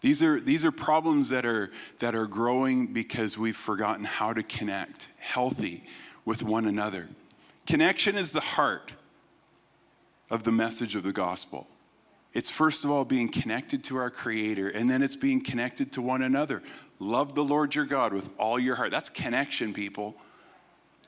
These 0.00 0.20
are, 0.20 0.40
these 0.40 0.64
are 0.64 0.72
problems 0.72 1.28
that 1.28 1.46
are, 1.46 1.70
that 2.00 2.16
are 2.16 2.26
growing 2.26 2.92
because 2.92 3.38
we've 3.38 3.56
forgotten 3.56 4.04
how 4.04 4.32
to 4.32 4.42
connect 4.42 5.06
healthy 5.18 5.84
with 6.24 6.42
one 6.42 6.66
another. 6.66 7.08
Connection 7.68 8.16
is 8.16 8.32
the 8.32 8.40
heart 8.40 8.94
of 10.28 10.42
the 10.42 10.50
message 10.50 10.96
of 10.96 11.04
the 11.04 11.12
gospel. 11.12 11.68
It's 12.34 12.50
first 12.50 12.84
of 12.84 12.90
all 12.90 13.04
being 13.04 13.28
connected 13.28 13.84
to 13.84 13.96
our 13.96 14.10
Creator, 14.10 14.70
and 14.70 14.90
then 14.90 15.02
it's 15.04 15.16
being 15.16 15.40
connected 15.40 15.92
to 15.92 16.02
one 16.02 16.22
another. 16.22 16.64
Love 16.98 17.36
the 17.36 17.44
Lord 17.44 17.76
your 17.76 17.84
God 17.84 18.12
with 18.12 18.28
all 18.38 18.58
your 18.58 18.74
heart. 18.74 18.90
That's 18.90 19.08
connection, 19.08 19.72
people 19.72 20.16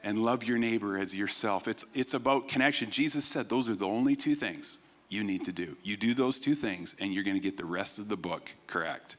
and 0.03 0.19
love 0.19 0.45
your 0.45 0.59
neighbor 0.59 0.99
as 0.99 1.15
yourself. 1.15 1.69
It's, 1.69 1.85
it's 1.95 2.15
about 2.15 2.49
connection. 2.49 2.91
Jesus 2.91 3.25
said 3.25 3.49
those 3.49 3.69
are 3.69 3.75
the 3.75 3.87
only 3.87 4.17
two 4.17 4.35
things 4.35 4.81
you 5.09 5.25
need 5.25 5.45
to 5.45 5.53
do. 5.53 5.77
You 5.83 5.97
do 5.97 6.15
those 6.15 6.39
two 6.39 6.55
things, 6.55 6.95
and 6.99 7.13
you're 7.13 7.25
going 7.25 7.37
to 7.37 7.43
get 7.43 7.57
the 7.57 7.65
rest 7.65 7.99
of 7.99 8.09
the 8.09 8.17
book 8.17 8.53
correct. 8.67 9.17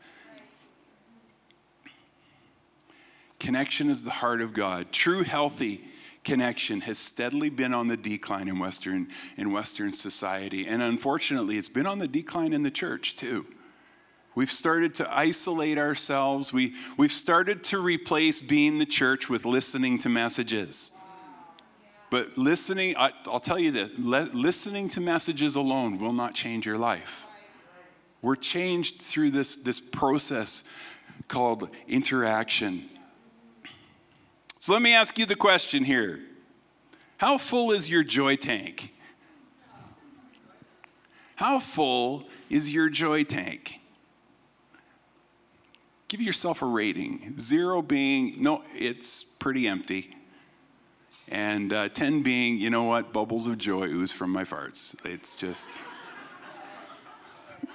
Connection 3.39 3.89
is 3.89 4.03
the 4.03 4.11
heart 4.11 4.41
of 4.41 4.53
God. 4.53 4.91
True, 4.91 5.23
healthy 5.23 5.83
connection 6.23 6.81
has 6.81 6.99
steadily 6.99 7.49
been 7.49 7.73
on 7.73 7.87
the 7.87 7.97
decline 7.97 8.47
in 8.47 8.59
Western, 8.59 9.07
in 9.37 9.51
Western 9.51 9.91
society. 9.91 10.67
And 10.67 10.81
unfortunately, 10.81 11.57
it's 11.57 11.69
been 11.69 11.87
on 11.87 11.99
the 11.99 12.07
decline 12.07 12.53
in 12.53 12.63
the 12.63 12.71
church 12.71 13.15
too. 13.15 13.45
We've 14.33 14.51
started 14.51 14.95
to 14.95 15.13
isolate 15.13 15.77
ourselves. 15.77 16.53
We, 16.53 16.73
we've 16.97 17.11
started 17.11 17.63
to 17.65 17.79
replace 17.79 18.39
being 18.39 18.79
the 18.79 18.85
church 18.85 19.29
with 19.29 19.45
listening 19.45 19.99
to 19.99 20.09
messages. 20.09 20.91
But 22.09 22.37
listening, 22.37 22.95
I, 22.97 23.11
will 23.25 23.39
tell 23.39 23.59
you 23.59 23.71
this 23.71 23.91
listening 23.97 24.89
to 24.89 25.01
messages 25.01 25.55
alone 25.55 25.97
will 25.99 26.13
not 26.13 26.33
change 26.33 26.65
your 26.65 26.77
life. 26.77 27.27
We're 28.21 28.35
changed 28.35 29.01
through 29.01 29.31
this, 29.31 29.55
this 29.57 29.79
process 29.79 30.63
called 31.27 31.69
interaction. 31.87 32.89
So 34.59 34.73
let 34.73 34.81
me 34.81 34.93
ask 34.93 35.17
you 35.17 35.25
the 35.25 35.35
question 35.35 35.83
here 35.83 36.19
How 37.17 37.37
full 37.37 37.71
is 37.71 37.89
your 37.89 38.03
joy 38.03 38.35
tank? 38.35 38.93
How 41.35 41.59
full 41.59 42.29
is 42.49 42.71
your 42.71 42.89
joy 42.89 43.23
tank? 43.23 43.80
Give 46.11 46.19
yourself 46.19 46.61
a 46.61 46.65
rating. 46.65 47.35
Zero 47.39 47.81
being, 47.81 48.41
no, 48.41 48.63
it's 48.73 49.23
pretty 49.23 49.65
empty. 49.65 50.13
And 51.29 51.71
uh, 51.71 51.87
10 51.87 52.21
being, 52.21 52.57
you 52.57 52.69
know 52.69 52.83
what, 52.83 53.13
bubbles 53.13 53.47
of 53.47 53.57
joy 53.57 53.85
ooze 53.85 54.11
from 54.11 54.29
my 54.29 54.43
farts. 54.43 54.93
It's 55.05 55.37
just. 55.37 55.79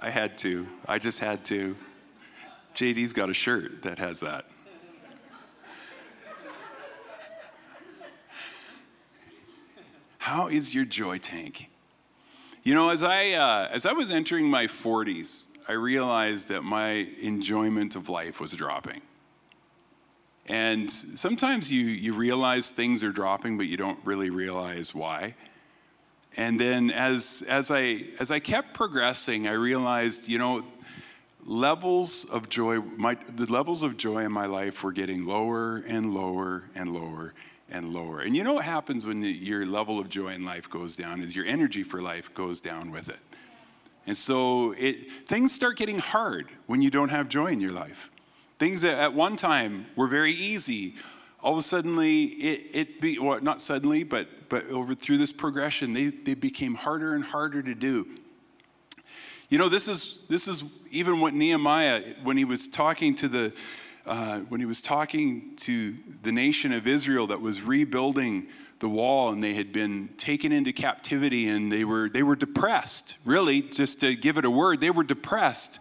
I 0.00 0.10
had 0.10 0.36
to. 0.38 0.66
I 0.88 0.98
just 0.98 1.20
had 1.20 1.44
to. 1.44 1.76
JD's 2.74 3.12
got 3.12 3.30
a 3.30 3.34
shirt 3.34 3.84
that 3.84 4.00
has 4.00 4.18
that. 4.18 4.46
How 10.18 10.48
is 10.48 10.74
your 10.74 10.84
joy 10.84 11.18
tank? 11.18 11.70
You 12.64 12.74
know, 12.74 12.90
as 12.90 13.04
I, 13.04 13.30
uh, 13.30 13.68
as 13.70 13.86
I 13.86 13.92
was 13.92 14.10
entering 14.10 14.50
my 14.50 14.64
40s, 14.64 15.46
I 15.68 15.72
realized 15.72 16.48
that 16.48 16.62
my 16.62 17.06
enjoyment 17.20 17.96
of 17.96 18.08
life 18.08 18.40
was 18.40 18.52
dropping. 18.52 19.00
And 20.46 20.90
sometimes 20.90 21.70
you, 21.70 21.84
you 21.84 22.14
realize 22.14 22.70
things 22.70 23.04
are 23.04 23.12
dropping, 23.12 23.56
but 23.56 23.66
you 23.66 23.76
don't 23.76 23.98
really 24.04 24.30
realize 24.30 24.94
why. 24.94 25.34
And 26.36 26.58
then 26.58 26.90
as, 26.90 27.44
as, 27.48 27.70
I, 27.70 28.04
as 28.18 28.30
I 28.30 28.40
kept 28.40 28.74
progressing, 28.74 29.46
I 29.46 29.52
realized, 29.52 30.28
you 30.28 30.38
know, 30.38 30.64
levels 31.44 32.24
of 32.24 32.48
joy, 32.48 32.80
my, 32.80 33.16
the 33.34 33.46
levels 33.46 33.82
of 33.82 33.96
joy 33.96 34.24
in 34.24 34.32
my 34.32 34.46
life 34.46 34.82
were 34.82 34.92
getting 34.92 35.26
lower 35.26 35.78
and 35.86 36.14
lower 36.14 36.64
and 36.74 36.92
lower 36.92 37.34
and 37.70 37.92
lower. 37.92 38.20
And 38.20 38.36
you 38.36 38.44
know 38.44 38.54
what 38.54 38.64
happens 38.64 39.06
when 39.06 39.20
the, 39.20 39.30
your 39.30 39.66
level 39.66 39.98
of 39.98 40.08
joy 40.08 40.28
in 40.28 40.44
life 40.44 40.68
goes 40.68 40.96
down 40.96 41.22
is 41.22 41.36
your 41.36 41.46
energy 41.46 41.82
for 41.82 42.00
life 42.00 42.32
goes 42.34 42.60
down 42.60 42.90
with 42.90 43.08
it. 43.08 43.18
And 44.06 44.16
so 44.16 44.72
it, 44.72 45.10
things 45.26 45.52
start 45.52 45.76
getting 45.76 45.98
hard 45.98 46.48
when 46.66 46.82
you 46.82 46.90
don't 46.90 47.10
have 47.10 47.28
joy 47.28 47.48
in 47.48 47.60
your 47.60 47.70
life. 47.70 48.10
Things 48.58 48.82
that 48.82 48.94
at 48.94 49.14
one 49.14 49.36
time 49.36 49.86
were 49.96 50.08
very 50.08 50.32
easy, 50.32 50.94
all 51.42 51.52
of 51.52 51.58
a 51.58 51.62
sudden 51.62 51.98
it, 51.98 52.60
it 52.72 53.00
be, 53.00 53.18
well, 53.18 53.40
not 53.40 53.60
suddenly, 53.60 54.04
but, 54.04 54.28
but 54.48 54.66
over 54.66 54.94
through 54.94 55.18
this 55.18 55.32
progression, 55.32 55.92
they, 55.92 56.08
they 56.08 56.34
became 56.34 56.74
harder 56.74 57.14
and 57.14 57.24
harder 57.24 57.62
to 57.62 57.74
do. 57.74 58.08
You 59.48 59.58
know, 59.58 59.68
this 59.68 59.86
is, 59.86 60.20
this 60.28 60.48
is 60.48 60.64
even 60.90 61.20
what 61.20 61.34
Nehemiah, 61.34 62.14
when 62.22 62.36
he 62.36 62.44
was 62.44 62.66
talking 62.66 63.14
to 63.16 63.28
the, 63.28 63.52
uh, 64.06 64.38
when 64.40 64.60
he 64.60 64.66
was 64.66 64.80
talking 64.80 65.54
to 65.56 65.96
the 66.22 66.32
nation 66.32 66.72
of 66.72 66.86
Israel 66.86 67.26
that 67.28 67.40
was 67.40 67.62
rebuilding 67.62 68.48
the 68.82 68.88
wall 68.88 69.30
and 69.30 69.42
they 69.42 69.54
had 69.54 69.72
been 69.72 70.10
taken 70.18 70.52
into 70.52 70.72
captivity 70.72 71.48
and 71.48 71.72
they 71.72 71.84
were, 71.84 72.10
they 72.10 72.22
were 72.22 72.36
depressed, 72.36 73.16
really, 73.24 73.62
just 73.62 74.00
to 74.00 74.14
give 74.14 74.36
it 74.36 74.44
a 74.44 74.50
word, 74.50 74.80
they 74.80 74.90
were 74.90 75.04
depressed. 75.04 75.78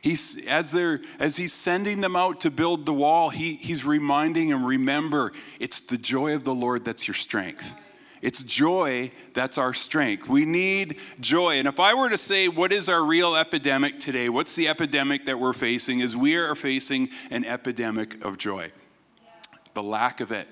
He's, 0.00 0.42
as, 0.46 0.70
they're, 0.70 1.00
as 1.18 1.36
he's 1.36 1.52
sending 1.52 2.00
them 2.00 2.14
out 2.14 2.40
to 2.42 2.50
build 2.50 2.86
the 2.86 2.94
wall, 2.94 3.30
he, 3.30 3.54
he's 3.56 3.84
reminding 3.84 4.50
them 4.50 4.64
remember, 4.64 5.32
it's 5.58 5.80
the 5.80 5.98
joy 5.98 6.34
of 6.34 6.44
the 6.44 6.54
Lord 6.54 6.84
that's 6.84 7.08
your 7.08 7.14
strength. 7.14 7.74
It's 8.22 8.42
joy 8.42 9.10
that's 9.34 9.58
our 9.58 9.74
strength. 9.74 10.28
We 10.28 10.46
need 10.46 10.98
joy. 11.20 11.58
And 11.58 11.66
if 11.66 11.80
I 11.80 11.92
were 11.92 12.08
to 12.08 12.16
say, 12.16 12.48
what 12.48 12.72
is 12.72 12.88
our 12.88 13.04
real 13.04 13.34
epidemic 13.34 13.98
today? 13.98 14.28
What's 14.28 14.54
the 14.54 14.68
epidemic 14.68 15.26
that 15.26 15.40
we're 15.40 15.52
facing? 15.52 16.00
Is 16.00 16.16
we 16.16 16.36
are 16.36 16.54
facing 16.54 17.10
an 17.30 17.44
epidemic 17.44 18.24
of 18.24 18.38
joy. 18.38 18.70
The 19.74 19.82
lack 19.82 20.20
of 20.20 20.30
it. 20.30 20.48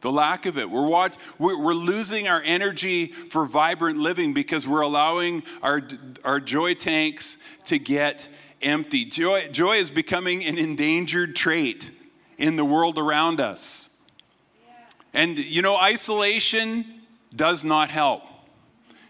The 0.00 0.10
lack 0.10 0.46
of 0.46 0.56
it. 0.56 0.70
We're, 0.70 0.86
watch, 0.86 1.14
we're, 1.38 1.58
we're 1.58 1.74
losing 1.74 2.26
our 2.26 2.42
energy 2.42 3.08
for 3.08 3.44
vibrant 3.44 3.98
living 3.98 4.32
because 4.32 4.66
we're 4.66 4.80
allowing 4.80 5.42
our, 5.62 5.82
our 6.24 6.40
joy 6.40 6.74
tanks 6.74 7.38
to 7.64 7.78
get 7.78 8.28
empty. 8.62 9.04
Joy, 9.04 9.48
joy 9.48 9.76
is 9.76 9.90
becoming 9.90 10.44
an 10.44 10.56
endangered 10.56 11.36
trait 11.36 11.90
in 12.38 12.56
the 12.56 12.64
world 12.64 12.98
around 12.98 13.40
us. 13.40 13.90
And 15.12 15.38
you 15.38 15.60
know, 15.60 15.76
isolation 15.76 17.02
does 17.34 17.64
not 17.64 17.90
help. 17.90 18.22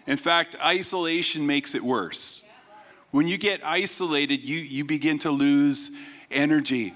In 0.06 0.16
fact, 0.16 0.56
isolation 0.60 1.46
makes 1.46 1.74
it 1.74 1.82
worse. 1.82 2.44
When 3.10 3.28
you 3.28 3.38
get 3.38 3.60
isolated, 3.64 4.44
you, 4.44 4.58
you 4.58 4.84
begin 4.84 5.18
to 5.20 5.30
lose 5.30 5.90
energy. 6.30 6.94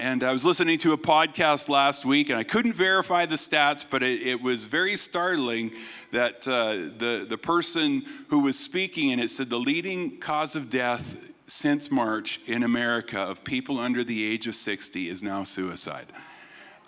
And 0.00 0.22
I 0.22 0.30
was 0.30 0.44
listening 0.44 0.78
to 0.78 0.92
a 0.92 0.96
podcast 0.96 1.68
last 1.68 2.04
week, 2.04 2.30
and 2.30 2.38
I 2.38 2.44
couldn't 2.44 2.74
verify 2.74 3.26
the 3.26 3.34
stats, 3.34 3.84
but 3.88 4.04
it, 4.04 4.22
it 4.22 4.40
was 4.40 4.62
very 4.62 4.94
startling 4.94 5.72
that 6.12 6.46
uh, 6.46 6.96
the, 6.96 7.26
the 7.28 7.36
person 7.36 8.04
who 8.28 8.38
was 8.40 8.56
speaking, 8.56 9.10
and 9.10 9.20
it 9.20 9.28
said 9.28 9.50
the 9.50 9.58
leading 9.58 10.20
cause 10.20 10.54
of 10.54 10.70
death 10.70 11.16
since 11.48 11.90
March 11.90 12.40
in 12.46 12.62
America 12.62 13.18
of 13.18 13.42
people 13.42 13.80
under 13.80 14.04
the 14.04 14.24
age 14.24 14.46
of 14.46 14.54
60 14.54 15.08
is 15.08 15.24
now 15.24 15.42
suicide. 15.42 16.06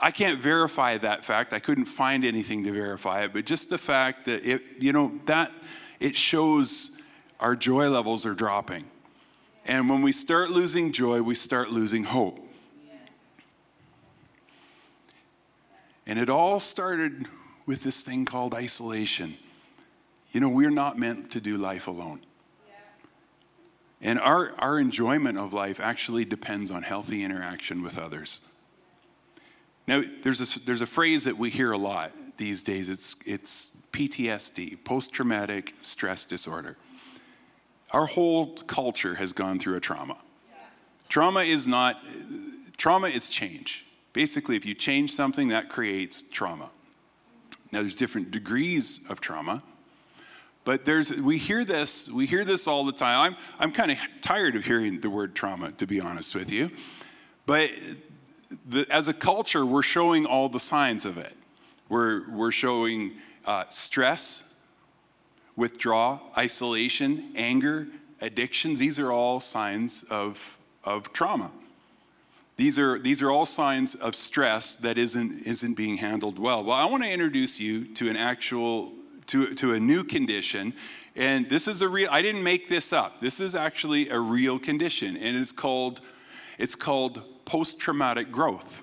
I 0.00 0.12
can't 0.12 0.38
verify 0.38 0.96
that 0.98 1.24
fact. 1.24 1.52
I 1.52 1.58
couldn't 1.58 1.86
find 1.86 2.24
anything 2.24 2.62
to 2.62 2.72
verify 2.72 3.24
it, 3.24 3.32
but 3.32 3.44
just 3.44 3.70
the 3.70 3.78
fact 3.78 4.26
that 4.26 4.44
it, 4.44 4.62
you 4.78 4.92
know, 4.92 5.18
that 5.26 5.50
it 5.98 6.14
shows 6.14 6.96
our 7.40 7.56
joy 7.56 7.90
levels 7.90 8.24
are 8.24 8.34
dropping. 8.34 8.84
And 9.66 9.90
when 9.90 10.00
we 10.00 10.12
start 10.12 10.50
losing 10.50 10.92
joy, 10.92 11.22
we 11.22 11.34
start 11.34 11.70
losing 11.70 12.04
hope. 12.04 12.46
And 16.06 16.18
it 16.18 16.30
all 16.30 16.60
started 16.60 17.26
with 17.66 17.82
this 17.82 18.02
thing 18.02 18.24
called 18.24 18.54
isolation. 18.54 19.36
You 20.32 20.40
know, 20.40 20.48
we're 20.48 20.70
not 20.70 20.98
meant 20.98 21.30
to 21.32 21.40
do 21.40 21.56
life 21.56 21.86
alone. 21.86 22.20
And 24.02 24.18
our, 24.18 24.54
our 24.58 24.78
enjoyment 24.78 25.36
of 25.38 25.52
life 25.52 25.78
actually 25.78 26.24
depends 26.24 26.70
on 26.70 26.82
healthy 26.82 27.22
interaction 27.22 27.82
with 27.82 27.98
others. 27.98 28.40
Now, 29.86 30.02
there's 30.22 30.56
a, 30.56 30.60
there's 30.60 30.82
a 30.82 30.86
phrase 30.86 31.24
that 31.24 31.36
we 31.36 31.50
hear 31.50 31.72
a 31.72 31.78
lot 31.78 32.12
these 32.38 32.62
days 32.62 32.88
it's, 32.88 33.16
it's 33.26 33.76
PTSD, 33.92 34.82
post 34.84 35.12
traumatic 35.12 35.74
stress 35.78 36.24
disorder. 36.24 36.76
Our 37.90 38.06
whole 38.06 38.54
culture 38.54 39.16
has 39.16 39.32
gone 39.32 39.58
through 39.58 39.76
a 39.76 39.80
trauma. 39.80 40.16
Trauma 41.08 41.40
is 41.40 41.68
not, 41.68 41.96
trauma 42.76 43.08
is 43.08 43.28
change. 43.28 43.84
Basically, 44.12 44.56
if 44.56 44.66
you 44.66 44.74
change 44.74 45.12
something, 45.12 45.48
that 45.48 45.68
creates 45.68 46.22
trauma. 46.22 46.70
Now, 47.72 47.80
there's 47.80 47.96
different 47.96 48.30
degrees 48.30 49.00
of 49.08 49.20
trauma, 49.20 49.62
but 50.64 50.84
there's, 50.84 51.12
we 51.12 51.38
hear 51.38 51.64
this, 51.64 52.10
we 52.10 52.26
hear 52.26 52.44
this 52.44 52.66
all 52.66 52.84
the 52.84 52.92
time. 52.92 53.20
I'm, 53.32 53.36
I'm 53.58 53.72
kind 53.72 53.90
of 53.92 53.98
tired 54.20 54.56
of 54.56 54.64
hearing 54.64 55.00
the 55.00 55.10
word 55.10 55.34
trauma, 55.34 55.72
to 55.72 55.86
be 55.86 56.00
honest 56.00 56.34
with 56.34 56.50
you. 56.50 56.70
But 57.46 57.70
the, 58.66 58.86
as 58.90 59.08
a 59.08 59.14
culture, 59.14 59.64
we're 59.64 59.82
showing 59.82 60.26
all 60.26 60.48
the 60.48 60.60
signs 60.60 61.06
of 61.06 61.16
it. 61.16 61.34
We're, 61.88 62.28
we're 62.30 62.52
showing 62.52 63.12
uh, 63.44 63.64
stress, 63.68 64.54
withdrawal, 65.56 66.20
isolation, 66.36 67.32
anger, 67.36 67.88
addictions. 68.20 68.78
These 68.80 68.98
are 68.98 69.10
all 69.10 69.40
signs 69.40 70.04
of, 70.04 70.58
of 70.84 71.12
trauma. 71.12 71.52
These 72.60 72.78
are, 72.78 72.98
these 72.98 73.22
are 73.22 73.30
all 73.30 73.46
signs 73.46 73.94
of 73.94 74.14
stress 74.14 74.74
that 74.76 74.98
isn't, 74.98 75.46
isn't 75.46 75.72
being 75.78 75.96
handled 75.96 76.38
well. 76.38 76.62
Well, 76.62 76.76
I 76.76 76.84
want 76.84 77.02
to 77.02 77.10
introduce 77.10 77.58
you 77.58 77.86
to 77.94 78.10
an 78.10 78.16
actual, 78.16 78.92
to, 79.28 79.54
to 79.54 79.72
a 79.72 79.80
new 79.80 80.04
condition. 80.04 80.74
And 81.16 81.48
this 81.48 81.66
is 81.66 81.80
a 81.80 81.88
real, 81.88 82.10
I 82.12 82.20
didn't 82.20 82.42
make 82.42 82.68
this 82.68 82.92
up. 82.92 83.22
This 83.22 83.40
is 83.40 83.54
actually 83.54 84.10
a 84.10 84.20
real 84.20 84.58
condition. 84.58 85.16
And 85.16 85.38
it's 85.38 85.52
called, 85.52 86.02
it's 86.58 86.74
called 86.74 87.22
post 87.46 87.78
traumatic 87.78 88.30
growth. 88.30 88.82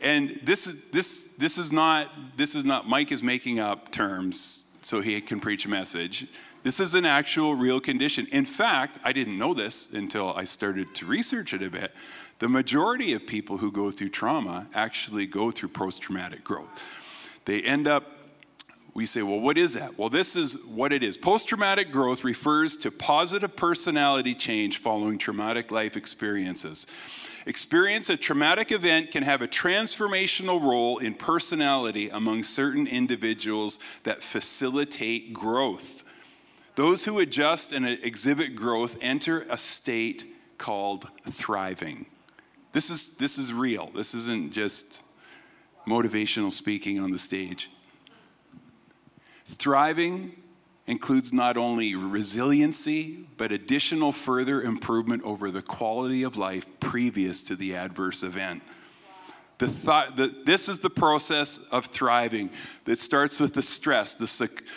And 0.00 0.40
this 0.44 0.66
is, 0.66 0.76
this, 0.92 1.28
this, 1.36 1.58
is 1.58 1.70
not, 1.70 2.10
this 2.38 2.54
is 2.54 2.64
not, 2.64 2.88
Mike 2.88 3.12
is 3.12 3.22
making 3.22 3.60
up 3.60 3.92
terms 3.92 4.64
so 4.80 5.02
he 5.02 5.20
can 5.20 5.40
preach 5.40 5.66
a 5.66 5.68
message. 5.68 6.26
This 6.62 6.80
is 6.80 6.94
an 6.94 7.06
actual 7.06 7.54
real 7.54 7.80
condition. 7.80 8.26
In 8.32 8.44
fact, 8.44 8.98
I 9.04 9.12
didn't 9.12 9.38
know 9.38 9.54
this 9.54 9.92
until 9.92 10.32
I 10.34 10.44
started 10.44 10.94
to 10.96 11.06
research 11.06 11.54
it 11.54 11.62
a 11.62 11.70
bit. 11.70 11.94
The 12.40 12.48
majority 12.48 13.12
of 13.12 13.26
people 13.26 13.58
who 13.58 13.72
go 13.72 13.90
through 13.90 14.10
trauma 14.10 14.66
actually 14.74 15.26
go 15.26 15.50
through 15.50 15.70
post 15.70 16.02
traumatic 16.02 16.44
growth. 16.44 16.84
They 17.44 17.62
end 17.62 17.86
up 17.86 18.04
we 18.98 19.06
say, 19.06 19.22
well, 19.22 19.38
what 19.38 19.56
is 19.56 19.74
that? 19.74 19.96
Well, 19.96 20.08
this 20.08 20.34
is 20.34 20.54
what 20.66 20.92
it 20.92 21.04
is. 21.04 21.16
Post 21.16 21.46
traumatic 21.46 21.92
growth 21.92 22.24
refers 22.24 22.74
to 22.78 22.90
positive 22.90 23.54
personality 23.54 24.34
change 24.34 24.78
following 24.78 25.18
traumatic 25.18 25.70
life 25.70 25.96
experiences. 25.96 26.84
Experience 27.46 28.10
a 28.10 28.16
traumatic 28.16 28.72
event 28.72 29.12
can 29.12 29.22
have 29.22 29.40
a 29.40 29.46
transformational 29.46 30.60
role 30.60 30.98
in 30.98 31.14
personality 31.14 32.08
among 32.08 32.42
certain 32.42 32.88
individuals 32.88 33.78
that 34.02 34.20
facilitate 34.20 35.32
growth. 35.32 36.02
Those 36.78 37.06
who 37.06 37.18
adjust 37.18 37.72
and 37.72 37.84
exhibit 37.84 38.54
growth 38.54 38.96
enter 39.00 39.44
a 39.50 39.58
state 39.58 40.32
called 40.58 41.08
thriving. 41.28 42.06
This 42.70 42.88
is, 42.88 43.16
this 43.16 43.36
is 43.36 43.52
real. 43.52 43.90
This 43.96 44.14
isn't 44.14 44.52
just 44.52 45.02
motivational 45.88 46.52
speaking 46.52 47.00
on 47.00 47.10
the 47.10 47.18
stage. 47.18 47.72
Thriving 49.44 50.40
includes 50.86 51.32
not 51.32 51.56
only 51.56 51.96
resiliency, 51.96 53.26
but 53.36 53.50
additional 53.50 54.12
further 54.12 54.62
improvement 54.62 55.24
over 55.24 55.50
the 55.50 55.62
quality 55.62 56.22
of 56.22 56.36
life 56.36 56.64
previous 56.78 57.42
to 57.42 57.56
the 57.56 57.74
adverse 57.74 58.22
event. 58.22 58.62
The 59.58 59.66
thought, 59.66 60.14
the, 60.14 60.32
this 60.44 60.68
is 60.68 60.78
the 60.78 60.90
process 60.90 61.58
of 61.72 61.86
thriving 61.86 62.50
that 62.84 63.00
starts 63.00 63.40
with 63.40 63.54
the 63.54 63.62
stress, 63.62 64.14
the 64.14 64.28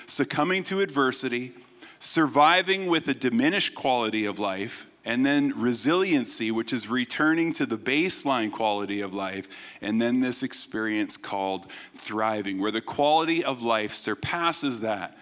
succumbing 0.08 0.64
to 0.64 0.82
adversity, 0.82 1.54
surviving 2.02 2.88
with 2.88 3.08
a 3.08 3.14
diminished 3.14 3.76
quality 3.76 4.26
of 4.26 4.40
life, 4.40 4.88
and 5.06 5.24
then 5.24 5.54
resiliency, 5.56 6.50
which 6.50 6.74
is 6.74 6.88
returning 6.88 7.54
to 7.54 7.66
the 7.66 7.78
baseline 7.78 8.52
quality 8.52 9.02
of 9.02 9.14
life, 9.14 9.48
and 9.82 10.02
then 10.02 10.20
this 10.20 10.42
experience 10.42 11.16
called 11.16 11.68
thriving, 11.96 12.60
where 12.60 12.72
the 12.72 12.82
quality 12.82 13.44
of 13.44 13.62
life 13.62 13.94
surpasses 13.94 14.82
that 14.82 15.16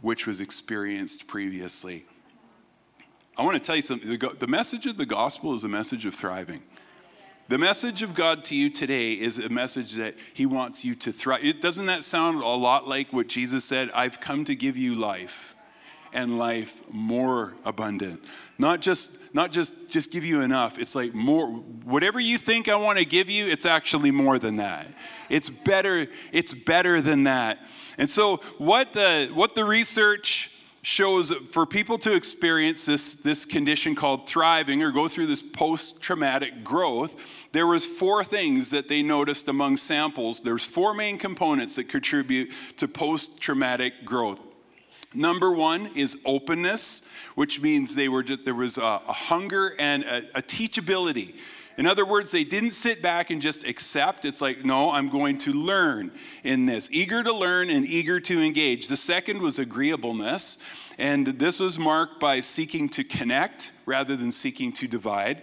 which 0.00 0.26
was 0.26 0.40
experienced 0.40 1.28
previously. 1.28 2.04
I 3.36 3.44
want 3.44 3.56
to 3.56 3.64
tell 3.64 3.76
you 3.76 3.82
something. 3.82 4.10
The, 4.10 4.36
the 4.36 4.46
message 4.48 4.86
of 4.86 4.96
the 4.96 5.06
gospel 5.06 5.54
is 5.54 5.62
a 5.62 5.68
message 5.68 6.06
of 6.06 6.14
thriving. 6.14 6.62
The 7.48 7.58
message 7.58 8.02
of 8.02 8.14
God 8.14 8.44
to 8.46 8.56
you 8.56 8.68
today 8.68 9.12
is 9.12 9.38
a 9.38 9.48
message 9.48 9.92
that 9.92 10.16
He 10.34 10.44
wants 10.44 10.84
you 10.84 10.96
to 10.96 11.12
thrive. 11.12 11.60
Doesn't 11.60 11.86
that 11.86 12.02
sound 12.02 12.42
a 12.42 12.48
lot 12.48 12.88
like 12.88 13.12
what 13.12 13.28
Jesus 13.28 13.64
said? 13.64 13.90
I've 13.92 14.20
come 14.20 14.44
to 14.44 14.56
give 14.56 14.76
you 14.76 14.96
life 14.96 15.54
and 16.12 16.38
life 16.38 16.82
more 16.90 17.54
abundant. 17.64 18.22
Not 18.58 18.80
just 18.80 19.18
not 19.32 19.52
just 19.52 19.88
just 19.88 20.10
give 20.10 20.24
you 20.24 20.40
enough. 20.40 20.78
It's 20.78 20.94
like 20.94 21.14
more 21.14 21.48
whatever 21.48 22.18
you 22.18 22.38
think 22.38 22.68
I 22.68 22.76
want 22.76 22.98
to 22.98 23.04
give 23.04 23.30
you, 23.30 23.46
it's 23.46 23.66
actually 23.66 24.10
more 24.10 24.38
than 24.38 24.56
that. 24.56 24.88
It's 25.28 25.48
better 25.48 26.06
it's 26.32 26.54
better 26.54 27.00
than 27.00 27.24
that. 27.24 27.58
And 27.98 28.08
so 28.08 28.38
what 28.58 28.92
the 28.92 29.30
what 29.34 29.54
the 29.54 29.64
research 29.64 30.50
shows 30.82 31.30
for 31.30 31.66
people 31.66 31.98
to 31.98 32.14
experience 32.14 32.86
this, 32.86 33.14
this 33.14 33.44
condition 33.44 33.94
called 33.94 34.28
thriving 34.28 34.82
or 34.82 34.90
go 34.92 35.08
through 35.08 35.26
this 35.26 35.42
post-traumatic 35.42 36.62
growth 36.62 37.16
there 37.52 37.66
was 37.66 37.84
four 37.84 38.22
things 38.22 38.70
that 38.70 38.88
they 38.88 39.02
noticed 39.02 39.48
among 39.48 39.76
samples 39.76 40.40
there's 40.40 40.64
four 40.64 40.94
main 40.94 41.18
components 41.18 41.76
that 41.76 41.88
contribute 41.88 42.52
to 42.76 42.86
post-traumatic 42.86 44.04
growth 44.04 44.40
Number 45.18 45.50
one 45.50 45.86
is 45.96 46.16
openness, 46.24 47.02
which 47.34 47.60
means 47.60 47.96
they 47.96 48.08
were 48.08 48.22
just, 48.22 48.44
there 48.44 48.54
was 48.54 48.78
a, 48.78 49.02
a 49.08 49.12
hunger 49.12 49.74
and 49.76 50.04
a, 50.04 50.18
a 50.38 50.42
teachability. 50.42 51.34
In 51.76 51.86
other 51.86 52.04
words, 52.04 52.30
they 52.30 52.44
didn't 52.44 52.70
sit 52.70 53.02
back 53.02 53.30
and 53.30 53.42
just 53.42 53.66
accept. 53.66 54.24
It's 54.24 54.40
like, 54.40 54.64
no, 54.64 54.92
I'm 54.92 55.08
going 55.08 55.36
to 55.38 55.52
learn 55.52 56.12
in 56.44 56.66
this. 56.66 56.88
Eager 56.92 57.24
to 57.24 57.32
learn 57.32 57.68
and 57.68 57.84
eager 57.84 58.20
to 58.20 58.40
engage. 58.40 58.86
The 58.86 58.96
second 58.96 59.42
was 59.42 59.58
agreeableness, 59.58 60.56
and 60.98 61.26
this 61.26 61.58
was 61.58 61.80
marked 61.80 62.20
by 62.20 62.40
seeking 62.40 62.88
to 62.90 63.02
connect 63.02 63.72
rather 63.86 64.14
than 64.14 64.30
seeking 64.30 64.72
to 64.74 64.86
divide. 64.86 65.42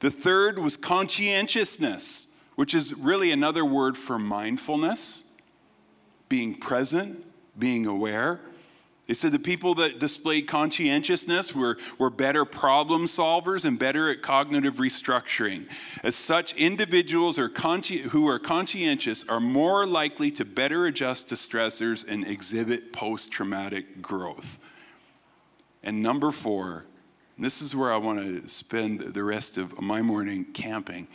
The 0.00 0.10
third 0.10 0.58
was 0.58 0.76
conscientiousness, 0.76 2.28
which 2.56 2.74
is 2.74 2.92
really 2.92 3.32
another 3.32 3.64
word 3.64 3.96
for 3.96 4.18
mindfulness, 4.18 5.24
being 6.28 6.56
present, 6.56 7.24
being 7.58 7.86
aware. 7.86 8.40
They 9.10 9.14
said 9.14 9.32
the 9.32 9.40
people 9.40 9.74
that 9.74 9.98
displayed 9.98 10.46
conscientiousness 10.46 11.52
were, 11.52 11.78
were 11.98 12.10
better 12.10 12.44
problem 12.44 13.06
solvers 13.06 13.64
and 13.64 13.76
better 13.76 14.08
at 14.08 14.22
cognitive 14.22 14.76
restructuring. 14.76 15.68
As 16.04 16.14
such, 16.14 16.54
individuals 16.54 17.36
are 17.36 17.48
consci- 17.48 18.02
who 18.02 18.28
are 18.28 18.38
conscientious 18.38 19.28
are 19.28 19.40
more 19.40 19.84
likely 19.84 20.30
to 20.30 20.44
better 20.44 20.86
adjust 20.86 21.28
to 21.30 21.34
stressors 21.34 22.06
and 22.06 22.24
exhibit 22.24 22.92
post 22.92 23.32
traumatic 23.32 24.00
growth. 24.00 24.60
And 25.82 26.04
number 26.04 26.30
four, 26.30 26.86
and 27.34 27.44
this 27.44 27.60
is 27.60 27.74
where 27.74 27.92
I 27.92 27.96
want 27.96 28.20
to 28.20 28.48
spend 28.48 29.00
the 29.00 29.24
rest 29.24 29.58
of 29.58 29.80
my 29.82 30.02
morning 30.02 30.46
camping, 30.54 31.08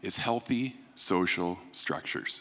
is 0.00 0.16
healthy 0.16 0.76
social 0.94 1.58
structures. 1.72 2.40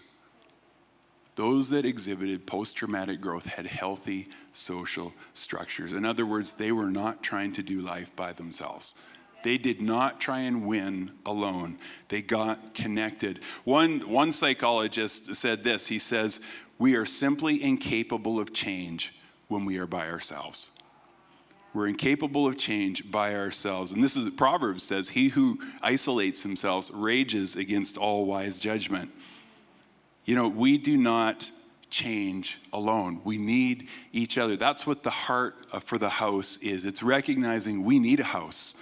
Those 1.36 1.70
that 1.70 1.86
exhibited 1.86 2.48
post 2.48 2.78
traumatic 2.78 3.20
growth 3.20 3.46
had 3.46 3.68
healthy 3.68 4.30
social 4.54 5.14
structures. 5.34 5.92
In 5.92 6.06
other 6.06 6.26
words, 6.26 6.54
they 6.54 6.72
were 6.72 6.90
not 6.90 7.22
trying 7.22 7.52
to 7.54 7.64
do 7.64 7.82
life 7.82 8.16
by 8.16 8.32
themselves. 8.32 8.96
They 9.44 9.58
did 9.58 9.82
not 9.82 10.20
try 10.20 10.40
and 10.40 10.66
win 10.66 11.12
alone. 11.26 11.78
They 12.08 12.22
got 12.22 12.74
connected. 12.74 13.42
One, 13.64 14.00
one 14.10 14.32
psychologist 14.32 15.36
said 15.36 15.64
this 15.64 15.88
he 15.88 16.00
says, 16.00 16.40
We 16.80 16.96
are 16.96 17.06
simply 17.06 17.62
incapable 17.62 18.40
of 18.40 18.54
change 18.54 19.14
when 19.48 19.66
we 19.66 19.78
are 19.78 19.86
by 19.86 20.10
ourselves. 20.10 20.72
We're 21.76 21.88
incapable 21.88 22.48
of 22.48 22.58
change 22.58 23.12
by 23.12 23.36
ourselves. 23.36 23.92
And 23.92 24.02
this 24.02 24.16
is 24.16 24.28
Proverbs 24.32 24.84
says, 24.84 25.10
He 25.10 25.28
who 25.28 25.60
isolates 25.82 26.42
himself 26.42 26.90
rages 26.94 27.58
against 27.58 27.98
all 27.98 28.26
wise 28.26 28.58
judgment. 28.58 29.12
You 30.26 30.36
know, 30.36 30.48
we 30.48 30.78
do 30.78 30.98
not 30.98 31.52
change 31.90 32.60
alone. 32.74 33.22
We 33.24 33.38
need 33.38 33.88
each 34.12 34.38
other. 34.38 34.58
That's 34.58 34.86
what 34.86 35.04
the 35.04 35.12
heart 35.12 35.56
uh, 35.72 35.80
for 35.80 35.98
the 35.98 36.10
house 36.10 36.58
is. 36.58 36.84
It's 36.84 37.02
recognizing 37.02 37.84
we 37.84 38.00
need 38.00 38.20
a 38.20 38.26
house. 38.26 38.76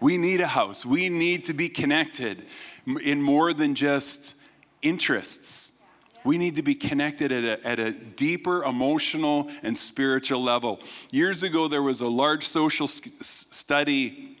We 0.00 0.18
need 0.18 0.40
a 0.40 0.48
house. 0.48 0.84
We 0.84 1.08
need 1.08 1.44
to 1.44 1.52
be 1.52 1.68
connected 1.68 2.44
in 2.86 3.22
more 3.22 3.52
than 3.52 3.74
just 3.74 4.36
interests. 4.82 5.80
We 6.24 6.38
need 6.38 6.56
to 6.56 6.62
be 6.62 6.74
connected 6.74 7.32
at 7.32 7.44
a, 7.44 7.66
at 7.66 7.78
a 7.78 7.92
deeper 7.92 8.64
emotional 8.64 9.50
and 9.62 9.76
spiritual 9.76 10.42
level. 10.42 10.80
Years 11.10 11.42
ago, 11.42 11.68
there 11.68 11.82
was 11.82 12.00
a 12.00 12.08
large 12.08 12.46
social 12.46 12.86
study 12.86 14.37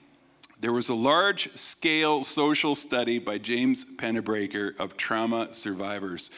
there 0.60 0.72
was 0.72 0.88
a 0.88 0.94
large 0.94 1.52
scale 1.54 2.22
social 2.22 2.74
study 2.74 3.18
by 3.18 3.38
James 3.38 3.84
Pennebaker 3.84 4.78
of 4.78 4.96
trauma 4.96 5.54
survivors. 5.54 6.30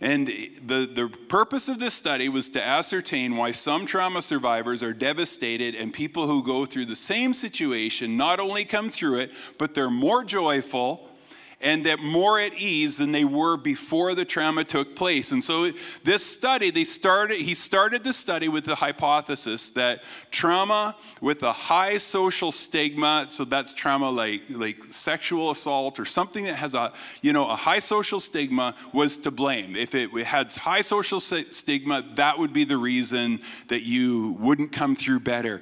And 0.00 0.28
the, 0.28 0.86
the 0.86 1.08
purpose 1.28 1.68
of 1.68 1.78
this 1.78 1.92
study 1.92 2.30
was 2.30 2.48
to 2.50 2.66
ascertain 2.66 3.36
why 3.36 3.52
some 3.52 3.84
trauma 3.84 4.22
survivors 4.22 4.82
are 4.82 4.94
devastated 4.94 5.74
and 5.74 5.92
people 5.92 6.26
who 6.26 6.42
go 6.42 6.64
through 6.64 6.86
the 6.86 6.96
same 6.96 7.34
situation 7.34 8.16
not 8.16 8.40
only 8.40 8.64
come 8.64 8.88
through 8.88 9.18
it, 9.18 9.30
but 9.58 9.74
they're 9.74 9.90
more 9.90 10.24
joyful 10.24 11.09
and 11.60 11.84
that 11.84 12.00
more 12.00 12.40
at 12.40 12.54
ease 12.54 12.96
than 12.96 13.12
they 13.12 13.24
were 13.24 13.56
before 13.56 14.14
the 14.14 14.24
trauma 14.24 14.64
took 14.64 14.96
place. 14.96 15.30
And 15.30 15.44
so 15.44 15.70
this 16.04 16.24
study, 16.24 16.70
they 16.70 16.84
started, 16.84 17.36
he 17.36 17.52
started 17.54 18.02
the 18.02 18.12
study 18.12 18.48
with 18.48 18.64
the 18.64 18.76
hypothesis 18.76 19.70
that 19.70 20.02
trauma 20.30 20.96
with 21.20 21.42
a 21.42 21.52
high 21.52 21.98
social 21.98 22.50
stigma, 22.50 23.26
so 23.28 23.44
that's 23.44 23.74
trauma 23.74 24.10
like, 24.10 24.42
like 24.48 24.84
sexual 24.84 25.50
assault 25.50 26.00
or 26.00 26.06
something 26.06 26.44
that 26.44 26.56
has 26.56 26.74
a, 26.74 26.92
you 27.20 27.32
know, 27.32 27.46
a 27.46 27.56
high 27.56 27.78
social 27.78 28.20
stigma 28.20 28.74
was 28.92 29.18
to 29.18 29.30
blame. 29.30 29.76
If 29.76 29.94
it 29.94 30.10
had 30.24 30.52
high 30.54 30.80
social 30.80 31.20
stigma, 31.20 32.04
that 32.14 32.38
would 32.38 32.52
be 32.52 32.64
the 32.64 32.78
reason 32.78 33.40
that 33.68 33.82
you 33.82 34.32
wouldn't 34.40 34.72
come 34.72 34.96
through 34.96 35.20
better. 35.20 35.60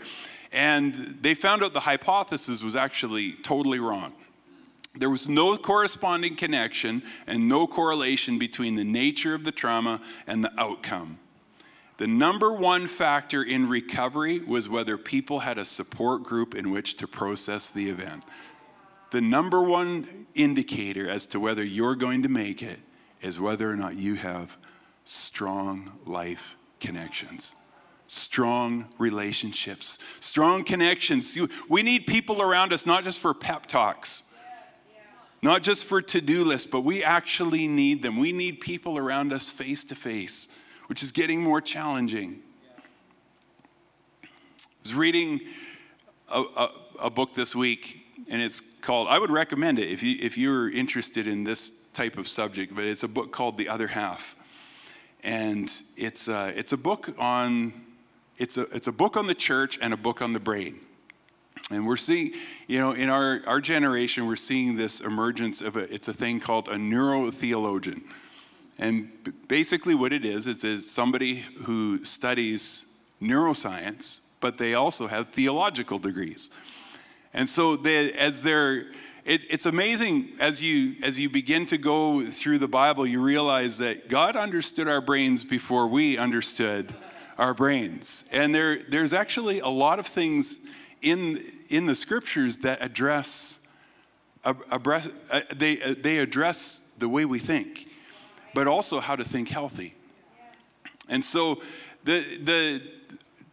And 0.52 1.18
they 1.20 1.34
found 1.34 1.62
out 1.62 1.74
the 1.74 1.80
hypothesis 1.80 2.62
was 2.62 2.76
actually 2.76 3.32
totally 3.42 3.80
wrong. 3.80 4.14
There 4.94 5.10
was 5.10 5.28
no 5.28 5.56
corresponding 5.56 6.36
connection 6.36 7.02
and 7.26 7.48
no 7.48 7.66
correlation 7.66 8.38
between 8.38 8.74
the 8.74 8.84
nature 8.84 9.34
of 9.34 9.44
the 9.44 9.52
trauma 9.52 10.00
and 10.26 10.42
the 10.42 10.52
outcome. 10.60 11.18
The 11.98 12.06
number 12.06 12.52
one 12.52 12.86
factor 12.86 13.42
in 13.42 13.68
recovery 13.68 14.38
was 14.38 14.68
whether 14.68 14.96
people 14.96 15.40
had 15.40 15.58
a 15.58 15.64
support 15.64 16.22
group 16.22 16.54
in 16.54 16.70
which 16.70 16.96
to 16.98 17.08
process 17.08 17.70
the 17.70 17.90
event. 17.90 18.24
The 19.10 19.20
number 19.20 19.62
one 19.62 20.26
indicator 20.34 21.08
as 21.08 21.26
to 21.26 21.40
whether 21.40 21.64
you're 21.64 21.96
going 21.96 22.22
to 22.22 22.28
make 22.28 22.62
it 22.62 22.78
is 23.20 23.40
whether 23.40 23.70
or 23.70 23.76
not 23.76 23.96
you 23.96 24.14
have 24.14 24.56
strong 25.04 25.92
life 26.06 26.56
connections, 26.78 27.56
strong 28.06 28.86
relationships, 28.98 29.98
strong 30.20 30.62
connections. 30.62 31.36
We 31.68 31.82
need 31.82 32.06
people 32.06 32.40
around 32.40 32.72
us 32.72 32.86
not 32.86 33.02
just 33.02 33.18
for 33.18 33.34
pep 33.34 33.66
talks 33.66 34.24
not 35.42 35.62
just 35.62 35.84
for 35.84 36.02
to 36.02 36.20
do 36.20 36.44
lists, 36.44 36.68
but 36.70 36.80
we 36.80 37.04
actually 37.04 37.68
need 37.68 38.02
them. 38.02 38.16
We 38.16 38.32
need 38.32 38.60
people 38.60 38.98
around 38.98 39.32
us 39.32 39.48
face 39.48 39.84
to 39.84 39.94
face, 39.94 40.48
which 40.86 41.02
is 41.02 41.12
getting 41.12 41.42
more 41.42 41.60
challenging. 41.60 42.40
I 44.24 44.28
was 44.82 44.94
reading 44.94 45.40
a, 46.32 46.40
a, 46.40 46.70
a, 47.02 47.10
book 47.10 47.34
this 47.34 47.54
week, 47.54 48.06
and 48.28 48.40
it's 48.40 48.60
called, 48.80 49.08
I 49.08 49.18
would 49.18 49.30
recommend 49.30 49.78
it 49.78 49.90
if, 49.90 50.02
you, 50.02 50.16
if 50.20 50.38
you're 50.38 50.70
interested 50.70 51.28
in 51.28 51.44
this 51.44 51.72
type 51.92 52.16
of 52.16 52.26
subject, 52.26 52.74
but 52.74 52.84
it's 52.84 53.02
a 53.02 53.08
book 53.08 53.30
called 53.30 53.58
The 53.58 53.68
Other 53.68 53.88
Half. 53.88 54.34
And 55.22 55.70
it's 55.96 56.28
a, 56.28 56.52
it's 56.56 56.72
a 56.72 56.76
book 56.76 57.14
on, 57.18 57.72
it's 58.38 58.56
a, 58.56 58.62
it's 58.74 58.86
a 58.86 58.92
book 58.92 59.16
on 59.16 59.26
the 59.26 59.34
church 59.34 59.78
and 59.80 59.92
a 59.92 59.96
book 59.96 60.22
on 60.22 60.32
the 60.32 60.40
brain. 60.40 60.80
And 61.70 61.86
we're 61.86 61.98
seeing, 61.98 62.32
you 62.66 62.78
know, 62.78 62.92
in 62.92 63.10
our, 63.10 63.40
our 63.46 63.60
generation, 63.60 64.26
we're 64.26 64.36
seeing 64.36 64.76
this 64.76 65.00
emergence 65.00 65.60
of 65.60 65.76
a, 65.76 65.92
it's 65.92 66.08
a 66.08 66.14
thing 66.14 66.40
called 66.40 66.68
a 66.68 66.76
neurotheologian. 66.76 68.02
And 68.78 69.10
basically, 69.48 69.94
what 69.94 70.12
it 70.12 70.24
is, 70.24 70.46
it's, 70.46 70.64
is 70.64 70.90
somebody 70.90 71.44
who 71.64 72.04
studies 72.04 72.86
neuroscience, 73.20 74.20
but 74.40 74.56
they 74.56 74.74
also 74.74 75.08
have 75.08 75.28
theological 75.28 75.98
degrees. 75.98 76.48
And 77.34 77.48
so, 77.48 77.76
they, 77.76 78.12
as 78.12 78.42
they're, 78.42 78.86
it, 79.24 79.44
it's 79.50 79.66
amazing 79.66 80.30
as 80.40 80.62
you 80.62 80.94
as 81.02 81.18
you 81.18 81.28
begin 81.28 81.66
to 81.66 81.76
go 81.76 82.26
through 82.26 82.60
the 82.60 82.68
Bible, 82.68 83.06
you 83.06 83.20
realize 83.20 83.76
that 83.78 84.08
God 84.08 84.36
understood 84.36 84.88
our 84.88 85.02
brains 85.02 85.44
before 85.44 85.86
we 85.86 86.16
understood 86.16 86.94
our 87.36 87.52
brains. 87.52 88.24
And 88.32 88.54
there, 88.54 88.82
there's 88.88 89.12
actually 89.12 89.60
a 89.60 89.68
lot 89.68 89.98
of 89.98 90.06
things 90.06 90.60
in, 91.02 91.42
in 91.68 91.86
the 91.86 91.94
scriptures 91.94 92.58
that 92.58 92.82
address, 92.82 93.66
they, 94.44 95.82
uh, 95.82 95.94
they 96.00 96.18
address 96.18 96.80
the 96.98 97.08
way 97.08 97.24
we 97.24 97.38
think, 97.38 97.88
but 98.54 98.66
also 98.66 99.00
how 99.00 99.16
to 99.16 99.24
think 99.24 99.48
healthy. 99.48 99.94
And 101.08 101.24
so 101.24 101.62
the, 102.04 102.38
the, 102.38 102.82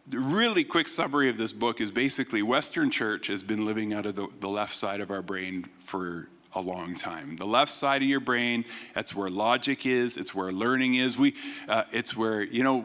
the 0.06 0.18
really 0.18 0.64
quick 0.64 0.88
summary 0.88 1.28
of 1.28 1.36
this 1.36 1.52
book 1.52 1.80
is 1.80 1.90
basically 1.90 2.42
Western 2.42 2.90
church 2.90 3.28
has 3.28 3.42
been 3.42 3.64
living 3.64 3.92
out 3.92 4.06
of 4.06 4.14
the, 4.14 4.28
the 4.40 4.48
left 4.48 4.74
side 4.74 5.00
of 5.00 5.10
our 5.10 5.22
brain 5.22 5.64
for 5.78 6.28
a 6.54 6.60
long 6.60 6.94
time. 6.94 7.36
The 7.36 7.46
left 7.46 7.70
side 7.70 8.02
of 8.02 8.08
your 8.08 8.20
brain, 8.20 8.64
that's 8.94 9.14
where 9.14 9.28
logic 9.28 9.84
is, 9.84 10.16
it's 10.16 10.34
where 10.34 10.50
learning 10.52 10.94
is. 10.94 11.18
We, 11.18 11.34
uh, 11.68 11.84
it's 11.92 12.16
where, 12.16 12.42
you 12.42 12.62
know, 12.62 12.84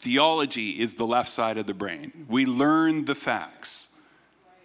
Theology 0.00 0.80
is 0.80 0.94
the 0.94 1.06
left 1.06 1.28
side 1.28 1.58
of 1.58 1.66
the 1.66 1.74
brain. 1.74 2.24
We 2.26 2.46
learn 2.46 3.04
the 3.04 3.14
facts. 3.14 3.90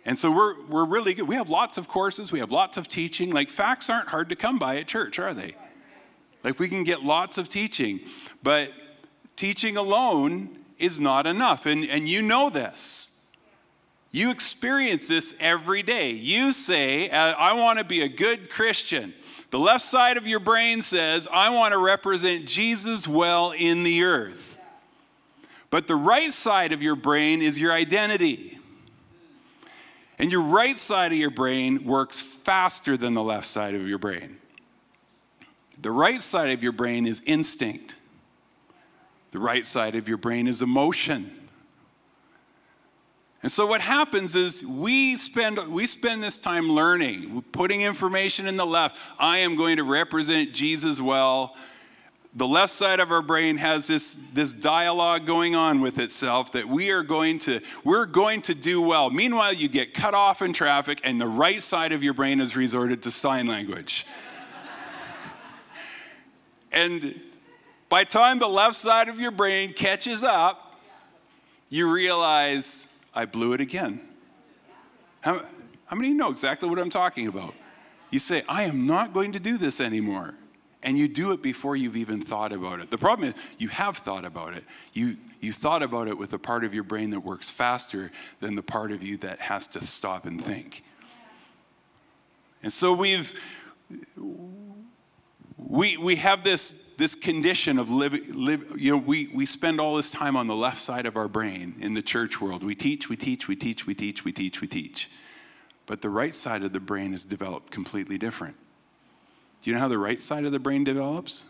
And 0.05 0.17
so 0.17 0.31
we're, 0.31 0.65
we're 0.67 0.85
really 0.85 1.13
good. 1.13 1.27
We 1.27 1.35
have 1.35 1.49
lots 1.49 1.77
of 1.77 1.89
courses, 1.89 2.31
we 2.31 2.39
have 2.39 2.53
lots 2.53 2.77
of 2.77 2.87
teaching. 2.87 3.31
Like, 3.31 3.49
facts 3.49 3.89
aren't 3.89 4.07
hard 4.07 4.29
to 4.29 4.37
come 4.37 4.57
by 4.57 4.77
at 4.77 4.87
church, 4.87 5.19
are 5.19 5.33
they? 5.33 5.55
Like, 6.41 6.57
we 6.57 6.69
can 6.69 6.85
get 6.85 7.03
lots 7.03 7.37
of 7.37 7.49
teaching, 7.49 7.99
but 8.43 8.71
teaching 9.35 9.75
alone 9.75 10.57
is 10.77 11.01
not 11.01 11.27
enough. 11.27 11.65
And, 11.65 11.83
and 11.83 12.07
you 12.07 12.21
know 12.21 12.49
this. 12.49 13.25
You 14.11 14.31
experience 14.31 15.09
this 15.09 15.35
every 15.41 15.83
day. 15.83 16.11
You 16.11 16.53
say, 16.53 17.09
I 17.09 17.51
want 17.51 17.79
to 17.79 17.83
be 17.83 18.01
a 18.03 18.07
good 18.07 18.49
Christian. 18.49 19.13
The 19.49 19.59
left 19.59 19.83
side 19.83 20.15
of 20.15 20.25
your 20.25 20.39
brain 20.39 20.81
says, 20.81 21.27
I 21.29 21.49
want 21.49 21.73
to 21.73 21.77
represent 21.77 22.47
Jesus 22.47 23.05
well 23.05 23.51
in 23.51 23.83
the 23.83 24.03
earth. 24.03 24.54
But 25.75 25.87
the 25.87 25.95
right 25.97 26.31
side 26.31 26.71
of 26.71 26.81
your 26.81 26.95
brain 26.95 27.41
is 27.41 27.59
your 27.59 27.73
identity. 27.73 28.57
And 30.17 30.31
your 30.31 30.39
right 30.41 30.77
side 30.77 31.11
of 31.11 31.17
your 31.17 31.31
brain 31.31 31.83
works 31.83 32.17
faster 32.17 32.95
than 32.95 33.13
the 33.13 33.21
left 33.21 33.45
side 33.45 33.75
of 33.75 33.85
your 33.85 33.97
brain. 33.97 34.37
The 35.81 35.91
right 35.91 36.21
side 36.21 36.51
of 36.51 36.63
your 36.63 36.71
brain 36.71 37.05
is 37.05 37.21
instinct. 37.25 37.97
The 39.31 39.39
right 39.39 39.65
side 39.65 39.97
of 39.97 40.07
your 40.07 40.17
brain 40.17 40.47
is 40.47 40.61
emotion. 40.61 41.49
And 43.43 43.51
so 43.51 43.67
what 43.67 43.81
happens 43.81 44.33
is 44.33 44.63
we 44.65 45.17
spend 45.17 45.57
we 45.67 45.87
spend 45.87 46.23
this 46.23 46.37
time 46.37 46.71
learning, 46.71 47.43
putting 47.51 47.81
information 47.81 48.47
in 48.47 48.55
the 48.55 48.65
left. 48.65 48.97
I 49.19 49.39
am 49.39 49.57
going 49.57 49.75
to 49.75 49.83
represent 49.83 50.53
Jesus 50.53 51.01
well 51.01 51.53
the 52.35 52.45
left 52.45 52.73
side 52.73 52.99
of 52.99 53.11
our 53.11 53.21
brain 53.21 53.55
has 53.55 53.87
this, 53.87 54.17
this 54.33 54.51
dialogue 54.51 55.25
going 55.25 55.55
on 55.55 55.79
with 55.79 55.97
itself 55.97 56.51
that 56.51 56.67
we 56.67 56.91
are 56.91 57.01
going 57.01 57.39
to 57.39 57.61
we're 57.85 58.05
going 58.05 58.41
to 58.41 58.53
do 58.53 58.81
well. 58.81 59.09
Meanwhile 59.09 59.53
you 59.53 59.69
get 59.69 59.93
cut 59.93 60.13
off 60.13 60.41
in 60.41 60.51
traffic 60.51 60.99
and 61.05 61.19
the 61.19 61.27
right 61.27 61.63
side 61.63 61.93
of 61.93 62.03
your 62.03 62.13
brain 62.13 62.39
has 62.39 62.57
resorted 62.57 63.01
to 63.03 63.11
sign 63.11 63.47
language. 63.47 64.05
And 66.71 67.21
by 67.87 68.03
time 68.03 68.39
the 68.39 68.49
left 68.49 68.75
side 68.75 69.07
of 69.07 69.17
your 69.17 69.31
brain 69.31 69.71
catches 69.71 70.25
up 70.25 70.77
you 71.69 71.89
realize 71.89 72.89
i 73.13 73.23
blew 73.23 73.53
it 73.53 73.61
again. 73.61 74.01
How, 75.21 75.45
how 75.85 75.95
many 75.95 76.09
of 76.09 76.11
you 76.11 76.17
know 76.17 76.31
exactly 76.31 76.67
what 76.67 76.79
i'm 76.79 76.89
talking 76.89 77.27
about? 77.27 77.53
You 78.11 78.19
say 78.19 78.43
i 78.49 78.63
am 78.63 78.85
not 78.85 79.13
going 79.13 79.31
to 79.31 79.39
do 79.39 79.57
this 79.57 79.79
anymore 79.79 80.33
and 80.85 80.99
you 80.99 81.07
do 81.07 81.31
it 81.31 81.41
before 81.41 81.75
you've 81.75 81.97
even 81.97 82.21
thought 82.21 82.51
about 82.51 82.79
it. 82.79 82.91
The 82.91 82.97
problem 82.97 83.29
is 83.29 83.35
you 83.57 83.69
have 83.69 83.97
thought 83.97 84.23
about 84.23 84.53
it. 84.53 84.63
You, 84.93 85.17
you 85.41 85.51
thought 85.51 85.81
about 85.81 86.07
it 86.07 86.15
with 86.17 86.31
a 86.31 86.37
part 86.37 86.63
of 86.63 86.75
your 86.75 86.83
brain 86.83 87.09
that 87.09 87.21
works 87.21 87.49
faster 87.49 88.11
than 88.39 88.53
the 88.53 88.61
part 88.61 88.91
of 88.91 89.01
you 89.01 89.17
that 89.17 89.39
has 89.39 89.65
to 89.67 89.85
stop 89.85 90.25
and 90.25 90.41
think. 90.41 90.83
And 92.61 92.71
so 92.71 92.93
we've, 92.93 93.33
we, 95.57 95.97
we 95.97 96.17
have 96.17 96.43
this, 96.43 96.93
this 96.97 97.15
condition 97.15 97.79
of 97.79 97.89
living, 97.89 98.21
live, 98.33 98.79
you 98.79 98.91
know, 98.91 98.97
we, 98.97 99.27
we 99.33 99.47
spend 99.47 99.79
all 99.79 99.95
this 99.95 100.11
time 100.11 100.37
on 100.37 100.45
the 100.45 100.55
left 100.55 100.79
side 100.79 101.07
of 101.07 101.17
our 101.17 101.27
brain 101.27 101.75
in 101.79 101.95
the 101.95 102.03
church 102.03 102.39
world. 102.39 102.63
We 102.63 102.75
teach, 102.75 103.09
we 103.09 103.17
teach, 103.17 103.47
we 103.47 103.55
teach, 103.55 103.87
we 103.87 103.95
teach, 103.95 104.23
we 104.23 104.31
teach, 104.31 104.61
we 104.61 104.67
teach. 104.67 105.09
But 105.87 106.03
the 106.03 106.11
right 106.11 106.35
side 106.35 106.61
of 106.61 106.73
the 106.73 106.79
brain 106.79 107.11
is 107.15 107.25
developed 107.25 107.71
completely 107.71 108.19
different. 108.19 108.55
Do 109.65 109.71
you 109.71 109.75
know 109.77 109.81
how 109.81 109.87
the 109.87 109.97
right 109.97 110.19
side 110.19 110.45
of 110.45 110.51
the 110.51 110.59
brain 110.59 110.83
develops? 110.83 111.45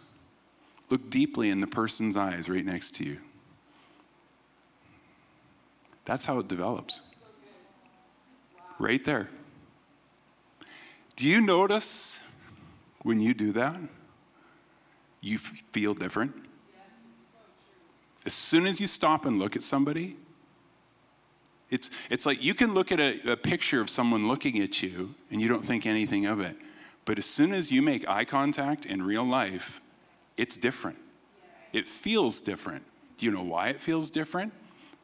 Look 0.89 1.09
deeply 1.09 1.49
in 1.49 1.59
the 1.59 1.67
person's 1.67 2.15
eyes 2.15 2.47
right 2.47 2.63
next 2.63 2.95
to 2.95 3.03
you. 3.03 3.17
That's 6.05 6.23
how 6.23 6.39
it 6.39 6.47
develops. 6.47 7.01
Right 8.79 9.03
there. 9.03 9.29
Do 11.17 11.27
you 11.27 11.41
notice 11.41 12.23
when 13.01 13.19
you 13.19 13.33
do 13.33 13.51
that? 13.51 13.75
You 15.19 15.37
feel 15.37 15.93
different. 15.93 16.41
As 18.25 18.33
soon 18.33 18.65
as 18.65 18.79
you 18.79 18.87
stop 18.87 19.25
and 19.25 19.39
look 19.39 19.57
at 19.57 19.61
somebody, 19.61 20.15
it's, 21.69 21.89
it's 22.09 22.25
like 22.25 22.41
you 22.41 22.53
can 22.53 22.73
look 22.73 22.93
at 22.93 23.01
a, 23.01 23.33
a 23.33 23.35
picture 23.35 23.81
of 23.81 23.89
someone 23.89 24.29
looking 24.29 24.57
at 24.59 24.81
you 24.81 25.15
and 25.29 25.41
you 25.41 25.49
don't 25.49 25.65
think 25.65 25.85
anything 25.85 26.25
of 26.25 26.39
it. 26.39 26.55
But 27.05 27.19
as 27.19 27.25
soon 27.25 27.53
as 27.53 27.71
you 27.71 27.81
make 27.81 28.07
eye 28.09 28.25
contact 28.25 28.85
in 28.85 29.03
real 29.03 29.23
life, 29.23 29.79
it's 30.37 30.57
different. 30.57 30.97
It 31.71 31.87
feels 31.87 32.39
different. 32.39 32.83
Do 33.17 33.25
you 33.25 33.31
know 33.31 33.43
why 33.43 33.69
it 33.69 33.79
feels 33.79 34.09
different? 34.09 34.53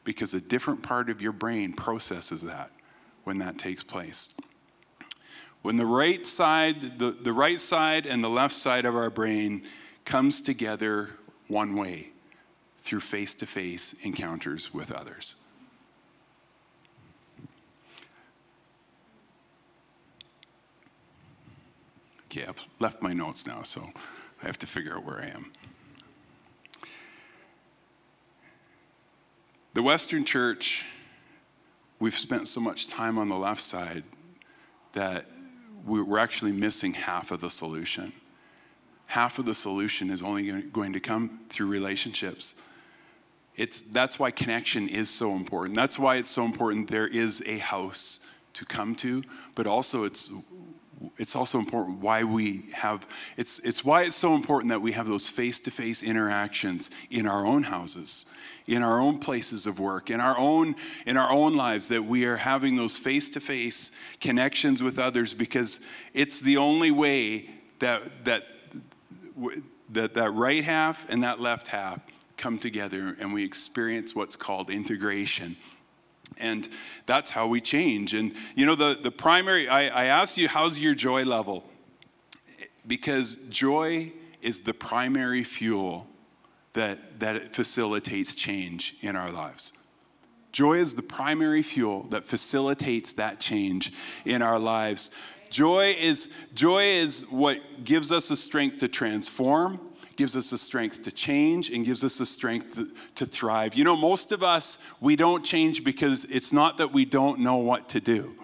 Because 0.03 0.33
a 0.33 0.41
different 0.41 0.81
part 0.81 1.09
of 1.09 1.21
your 1.21 1.31
brain 1.31 1.73
processes 1.73 2.41
that 2.41 2.71
when 3.23 3.37
that 3.37 3.57
takes 3.59 3.83
place. 3.83 4.31
When 5.61 5.77
the 5.77 5.85
right 5.85 6.25
side, 6.25 6.97
the, 6.97 7.11
the 7.11 7.33
right 7.33 7.61
side 7.61 8.07
and 8.07 8.23
the 8.23 8.29
left 8.29 8.55
side 8.55 8.85
of 8.85 8.95
our 8.95 9.11
brain 9.11 9.63
comes 10.05 10.41
together 10.41 11.11
one 11.47 11.75
way 11.75 12.09
through 12.79 13.01
face 13.01 13.35
to 13.35 13.45
face 13.45 13.93
encounters 14.01 14.73
with 14.73 14.91
others. 14.91 15.35
Okay, 22.31 22.45
I've 22.47 22.65
left 22.79 23.01
my 23.01 23.11
notes 23.11 23.45
now, 23.45 23.61
so 23.61 23.89
I 24.41 24.47
have 24.47 24.57
to 24.59 24.65
figure 24.65 24.95
out 24.95 25.03
where 25.03 25.19
I 25.19 25.25
am. 25.25 25.51
The 29.73 29.83
Western 29.83 30.23
church, 30.23 30.85
we've 31.99 32.17
spent 32.17 32.47
so 32.47 32.61
much 32.61 32.87
time 32.87 33.17
on 33.17 33.27
the 33.27 33.35
left 33.35 33.61
side 33.61 34.05
that 34.93 35.25
we're 35.85 36.19
actually 36.19 36.53
missing 36.53 36.93
half 36.93 37.31
of 37.31 37.41
the 37.41 37.49
solution. 37.49 38.13
Half 39.07 39.37
of 39.37 39.45
the 39.45 39.53
solution 39.53 40.09
is 40.09 40.21
only 40.21 40.61
going 40.61 40.93
to 40.93 41.01
come 41.01 41.41
through 41.49 41.67
relationships. 41.67 42.55
It's, 43.57 43.81
that's 43.81 44.17
why 44.17 44.31
connection 44.31 44.87
is 44.87 45.09
so 45.09 45.35
important. 45.35 45.75
That's 45.75 45.99
why 45.99 46.15
it's 46.15 46.29
so 46.29 46.45
important 46.45 46.87
there 46.87 47.07
is 47.07 47.43
a 47.45 47.57
house 47.57 48.21
to 48.53 48.63
come 48.63 48.95
to, 48.95 49.21
but 49.53 49.67
also 49.67 50.05
it's 50.05 50.31
it's 51.17 51.35
also 51.35 51.59
important 51.59 51.99
why 51.99 52.23
we 52.23 52.69
have 52.73 53.07
it's 53.37 53.59
it's 53.59 53.83
why 53.83 54.03
it's 54.03 54.15
so 54.15 54.35
important 54.35 54.69
that 54.69 54.81
we 54.81 54.91
have 54.91 55.07
those 55.07 55.27
face-to-face 55.27 56.03
interactions 56.03 56.89
in 57.09 57.27
our 57.27 57.45
own 57.45 57.63
houses 57.63 58.25
in 58.67 58.83
our 58.83 58.99
own 58.99 59.17
places 59.19 59.65
of 59.65 59.79
work 59.79 60.09
in 60.09 60.19
our 60.19 60.37
own 60.37 60.75
in 61.05 61.17
our 61.17 61.31
own 61.31 61.55
lives 61.55 61.87
that 61.87 62.03
we 62.03 62.25
are 62.25 62.37
having 62.37 62.75
those 62.75 62.97
face-to-face 62.97 63.91
connections 64.19 64.83
with 64.83 64.99
others 64.99 65.33
because 65.33 65.79
it's 66.13 66.39
the 66.39 66.57
only 66.57 66.91
way 66.91 67.49
that 67.79 68.25
that 68.25 68.43
that 69.89 70.13
that 70.13 70.31
right 70.33 70.63
half 70.63 71.09
and 71.09 71.23
that 71.23 71.39
left 71.39 71.69
half 71.69 71.99
come 72.37 72.57
together 72.57 73.15
and 73.19 73.33
we 73.33 73.43
experience 73.43 74.15
what's 74.15 74.35
called 74.35 74.69
integration 74.69 75.55
and 76.37 76.67
that's 77.05 77.31
how 77.31 77.47
we 77.47 77.61
change. 77.61 78.13
And 78.13 78.33
you 78.55 78.65
know, 78.65 78.75
the, 78.75 78.97
the 79.01 79.11
primary, 79.11 79.67
I, 79.67 79.87
I 79.87 80.05
asked 80.05 80.37
you, 80.37 80.47
how's 80.47 80.79
your 80.79 80.95
joy 80.95 81.23
level? 81.23 81.63
Because 82.85 83.35
joy 83.49 84.13
is 84.41 84.61
the 84.61 84.73
primary 84.73 85.43
fuel 85.43 86.07
that, 86.73 87.19
that 87.19 87.53
facilitates 87.53 88.33
change 88.33 88.95
in 89.01 89.15
our 89.15 89.29
lives. 89.29 89.73
Joy 90.51 90.77
is 90.77 90.95
the 90.95 91.03
primary 91.03 91.61
fuel 91.61 92.03
that 92.09 92.25
facilitates 92.25 93.13
that 93.13 93.39
change 93.39 93.93
in 94.25 94.41
our 94.41 94.59
lives. 94.59 95.11
Joy 95.49 95.95
is, 95.99 96.29
joy 96.53 96.83
is 96.83 97.25
what 97.29 97.83
gives 97.83 98.11
us 98.11 98.29
the 98.29 98.35
strength 98.35 98.79
to 98.79 98.87
transform 98.87 99.79
gives 100.21 100.37
us 100.37 100.51
the 100.51 100.57
strength 100.59 101.01
to 101.01 101.11
change 101.11 101.71
and 101.71 101.83
gives 101.83 102.03
us 102.03 102.19
the 102.19 102.27
strength 102.27 102.75
to, 102.75 102.87
to 103.15 103.25
thrive. 103.25 103.73
You 103.73 103.83
know, 103.83 103.95
most 103.95 104.31
of 104.31 104.43
us, 104.43 104.77
we 104.99 105.15
don't 105.15 105.43
change 105.43 105.83
because 105.83 106.25
it's 106.25 106.53
not 106.53 106.77
that 106.77 106.93
we 106.93 107.05
don't 107.05 107.39
know 107.39 107.55
what 107.55 107.89
to 107.89 107.99
do, 107.99 108.35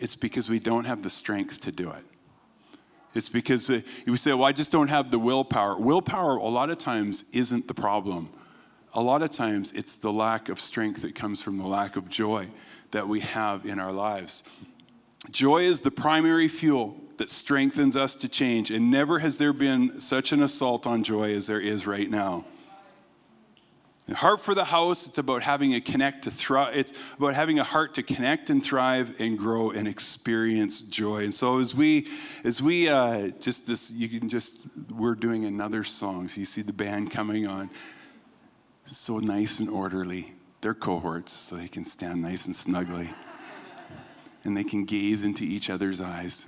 it's 0.00 0.16
because 0.16 0.48
we 0.48 0.58
don't 0.58 0.86
have 0.86 1.04
the 1.04 1.08
strength 1.08 1.60
to 1.60 1.70
do 1.70 1.92
it. 1.92 2.04
It's 3.14 3.28
because 3.28 3.70
uh, 3.70 3.82
we 4.04 4.16
say, 4.16 4.32
well, 4.32 4.48
I 4.48 4.50
just 4.50 4.72
don't 4.72 4.88
have 4.88 5.12
the 5.12 5.18
willpower. 5.20 5.78
Willpower, 5.78 6.38
a 6.38 6.48
lot 6.48 6.70
of 6.70 6.78
times, 6.78 7.24
isn't 7.32 7.68
the 7.68 7.74
problem. 7.74 8.28
A 8.92 9.00
lot 9.00 9.22
of 9.22 9.30
times, 9.30 9.70
it's 9.70 9.94
the 9.94 10.12
lack 10.12 10.48
of 10.48 10.58
strength 10.58 11.02
that 11.02 11.14
comes 11.14 11.40
from 11.40 11.58
the 11.58 11.68
lack 11.68 11.94
of 11.94 12.08
joy 12.08 12.48
that 12.90 13.06
we 13.06 13.20
have 13.20 13.64
in 13.64 13.78
our 13.78 13.92
lives. 13.92 14.42
Joy 15.28 15.62
is 15.62 15.82
the 15.82 15.90
primary 15.90 16.48
fuel 16.48 16.96
that 17.18 17.28
strengthens 17.28 17.96
us 17.96 18.14
to 18.14 18.28
change. 18.28 18.70
And 18.70 18.90
never 18.90 19.18
has 19.18 19.36
there 19.36 19.52
been 19.52 20.00
such 20.00 20.32
an 20.32 20.42
assault 20.42 20.86
on 20.86 21.02
joy 21.02 21.34
as 21.34 21.46
there 21.46 21.60
is 21.60 21.86
right 21.86 22.10
now. 22.10 22.46
heart 24.10 24.40
for 24.40 24.54
the 24.54 24.64
house, 24.64 25.06
it's 25.06 25.18
about 25.18 25.42
having 25.42 25.74
a 25.74 25.82
connect 25.82 26.24
to 26.24 26.30
thrive. 26.30 26.74
It's 26.74 26.94
about 27.18 27.34
having 27.34 27.58
a 27.58 27.64
heart 27.64 27.94
to 27.96 28.02
connect 28.02 28.48
and 28.48 28.64
thrive 28.64 29.14
and 29.20 29.36
grow 29.36 29.70
and 29.70 29.86
experience 29.86 30.80
joy. 30.80 31.24
And 31.24 31.34
so 31.34 31.58
as 31.60 31.74
we, 31.74 32.08
as 32.42 32.62
we 32.62 32.88
uh, 32.88 33.28
just 33.38 33.66
this, 33.66 33.92
you 33.92 34.08
can 34.08 34.30
just, 34.30 34.66
we're 34.90 35.14
doing 35.14 35.44
another 35.44 35.84
song. 35.84 36.26
So 36.28 36.40
you 36.40 36.46
see 36.46 36.62
the 36.62 36.72
band 36.72 37.10
coming 37.10 37.46
on. 37.46 37.68
It's 38.86 38.96
so 38.96 39.18
nice 39.18 39.60
and 39.60 39.68
orderly. 39.68 40.32
They're 40.62 40.74
cohorts, 40.74 41.32
so 41.32 41.56
they 41.56 41.68
can 41.68 41.84
stand 41.84 42.22
nice 42.22 42.46
and 42.46 42.56
snugly. 42.56 43.10
And 44.44 44.56
they 44.56 44.64
can 44.64 44.84
gaze 44.84 45.22
into 45.22 45.44
each 45.44 45.68
other's 45.68 46.00
eyes 46.00 46.46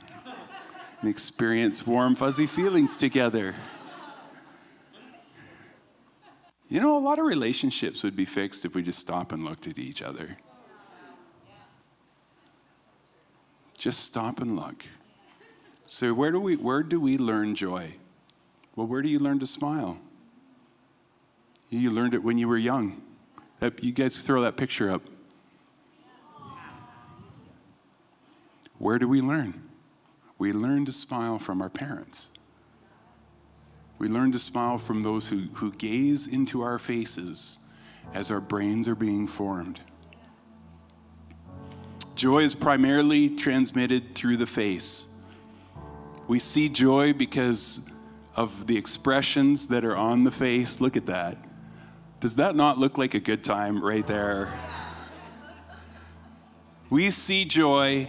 and 1.00 1.10
experience 1.10 1.86
warm, 1.86 2.14
fuzzy 2.14 2.46
feelings 2.46 2.96
together. 2.96 3.54
You 6.68 6.80
know, 6.80 6.96
a 6.96 7.00
lot 7.00 7.18
of 7.18 7.26
relationships 7.26 8.02
would 8.02 8.16
be 8.16 8.24
fixed 8.24 8.64
if 8.64 8.74
we 8.74 8.82
just 8.82 8.98
stop 8.98 9.32
and 9.32 9.44
looked 9.44 9.66
at 9.66 9.78
each 9.78 10.00
other. 10.00 10.38
Just 13.76 14.00
stop 14.00 14.40
and 14.40 14.56
look. 14.56 14.86
So 15.86 16.14
where 16.14 16.30
do 16.30 16.40
we 16.40 16.56
where 16.56 16.82
do 16.82 16.98
we 16.98 17.18
learn 17.18 17.54
joy? 17.54 17.96
Well, 18.74 18.86
where 18.86 19.02
do 19.02 19.10
you 19.10 19.18
learn 19.18 19.38
to 19.40 19.46
smile? 19.46 19.98
You 21.68 21.90
learned 21.90 22.14
it 22.14 22.22
when 22.22 22.38
you 22.38 22.48
were 22.48 22.56
young. 22.56 23.02
You 23.80 23.92
guys 23.92 24.22
throw 24.22 24.40
that 24.42 24.56
picture 24.56 24.90
up. 24.90 25.02
Where 28.82 28.98
do 28.98 29.06
we 29.06 29.20
learn? 29.20 29.62
we 30.42 30.52
learn 30.52 30.84
to 30.84 30.90
smile 30.90 31.38
from 31.38 31.62
our 31.62 31.70
parents. 31.70 32.32
We 34.00 34.08
learn 34.08 34.32
to 34.32 34.40
smile 34.40 34.76
from 34.76 35.02
those 35.02 35.28
who, 35.28 35.42
who 35.54 35.70
gaze 35.70 36.26
into 36.26 36.62
our 36.62 36.80
faces 36.80 37.60
as 38.12 38.28
our 38.28 38.40
brains 38.40 38.88
are 38.88 38.96
being 38.96 39.28
formed. 39.28 39.82
Joy 42.16 42.40
is 42.40 42.56
primarily 42.56 43.30
transmitted 43.30 44.16
through 44.16 44.36
the 44.36 44.46
face. 44.46 45.06
We 46.26 46.40
see 46.40 46.68
joy 46.68 47.12
because 47.12 47.88
of 48.34 48.66
the 48.66 48.76
expressions 48.76 49.68
that 49.68 49.84
are 49.84 49.96
on 49.96 50.24
the 50.24 50.32
face. 50.32 50.80
Look 50.80 50.96
at 50.96 51.06
that. 51.06 51.38
Does 52.18 52.34
that 52.34 52.56
not 52.56 52.78
look 52.78 52.98
like 52.98 53.14
a 53.14 53.20
good 53.20 53.44
time 53.44 53.80
right 53.80 54.08
there? 54.08 54.58
We 56.90 57.12
see 57.12 57.44
joy 57.44 58.08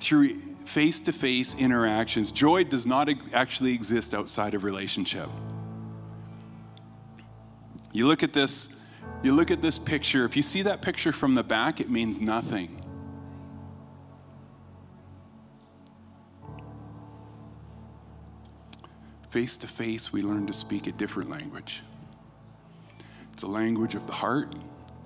through 0.00 0.38
face 0.64 1.00
to 1.00 1.12
face 1.12 1.54
interactions. 1.54 2.32
Joy 2.32 2.64
does 2.64 2.86
not 2.86 3.08
actually 3.32 3.74
exist 3.74 4.14
outside 4.14 4.54
of 4.54 4.64
relationship. 4.64 5.28
You 7.92 8.06
look 8.06 8.22
at 8.22 8.32
this, 8.32 8.68
you 9.22 9.34
look 9.34 9.50
at 9.50 9.62
this 9.62 9.78
picture. 9.78 10.24
If 10.24 10.36
you 10.36 10.42
see 10.42 10.62
that 10.62 10.80
picture 10.80 11.12
from 11.12 11.34
the 11.34 11.42
back, 11.42 11.80
it 11.80 11.90
means 11.90 12.20
nothing. 12.20 12.76
Face 19.28 19.56
to 19.58 19.68
face, 19.68 20.12
we 20.12 20.22
learn 20.22 20.46
to 20.46 20.52
speak 20.52 20.86
a 20.86 20.92
different 20.92 21.30
language. 21.30 21.82
It's 23.32 23.42
a 23.42 23.48
language 23.48 23.94
of 23.94 24.06
the 24.06 24.12
heart, 24.12 24.54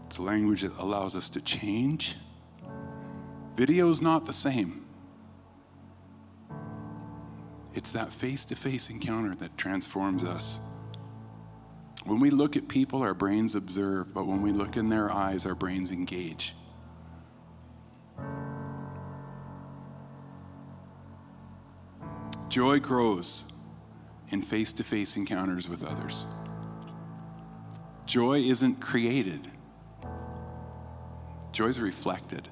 it's 0.07 0.19
a 0.19 0.23
language 0.23 0.63
that 0.63 0.77
allows 0.79 1.15
us 1.15 1.29
to 1.31 1.41
change. 1.41 2.17
Video 3.55 3.89
is 3.91 4.03
not 4.03 4.25
the 4.25 4.33
same. 4.33 4.84
It's 7.75 7.91
that 7.93 8.13
face 8.13 8.45
to 8.47 8.55
face 8.55 8.89
encounter 8.89 9.35
that 9.35 9.59
transforms 9.59 10.23
us. 10.23 10.61
When 12.05 12.21
we 12.21 12.31
look 12.31 12.57
at 12.57 12.69
people, 12.69 13.03
our 13.03 13.15
brains 13.15 13.55
observe, 13.55 14.15
but 14.15 14.27
when 14.27 14.43
we 14.43 14.53
look 14.53 14.77
in 14.77 14.91
their 14.91 15.11
eyes, 15.11 15.45
our 15.45 15.55
brains 15.55 15.91
engage. 15.91 16.55
Joy 22.49 22.79
grows 22.79 23.53
in 24.29 24.41
face 24.41 24.73
to 24.75 24.85
face 24.85 25.17
encounters 25.17 25.69
with 25.69 25.83
others. 25.83 26.27
Joy 28.07 28.41
isn't 28.41 28.77
created, 28.77 29.51
joy 31.51 31.67
is 31.67 31.81
reflected. 31.81 32.49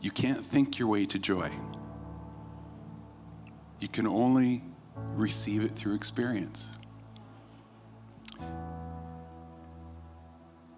You 0.00 0.10
can't 0.10 0.44
think 0.44 0.78
your 0.78 0.88
way 0.88 1.06
to 1.06 1.18
joy. 1.18 1.50
You 3.80 3.88
can 3.88 4.06
only 4.06 4.64
receive 5.14 5.64
it 5.64 5.72
through 5.72 5.94
experience. 5.94 6.76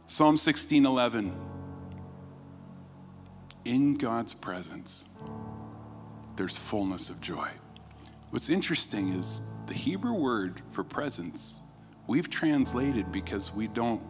Psalm 0.06 0.36
16:11 0.36 1.32
In 3.64 3.94
God's 3.94 4.34
presence 4.34 5.06
there's 6.36 6.56
fullness 6.56 7.10
of 7.10 7.20
joy. 7.20 7.48
What's 8.30 8.48
interesting 8.48 9.12
is 9.12 9.44
the 9.66 9.74
Hebrew 9.74 10.14
word 10.14 10.62
for 10.72 10.82
presence 10.82 11.62
we've 12.06 12.30
translated 12.30 13.12
because 13.12 13.54
we 13.54 13.68
don't 13.68 14.02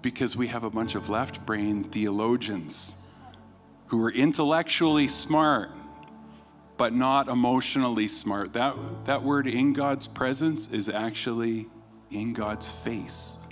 because 0.00 0.36
we 0.36 0.46
have 0.46 0.64
a 0.64 0.70
bunch 0.70 0.94
of 0.94 1.10
left 1.10 1.44
brain 1.44 1.84
theologians 1.84 2.96
who 3.88 4.02
are 4.02 4.10
intellectually 4.10 5.08
smart, 5.08 5.70
but 6.76 6.94
not 6.94 7.28
emotionally 7.28 8.08
smart. 8.08 8.52
That, 8.52 8.76
that 9.04 9.22
word 9.22 9.46
in 9.46 9.72
God's 9.72 10.06
presence 10.06 10.68
is 10.68 10.88
actually 10.88 11.66
in 12.10 12.32
God's 12.32 12.68
face. 12.68 13.48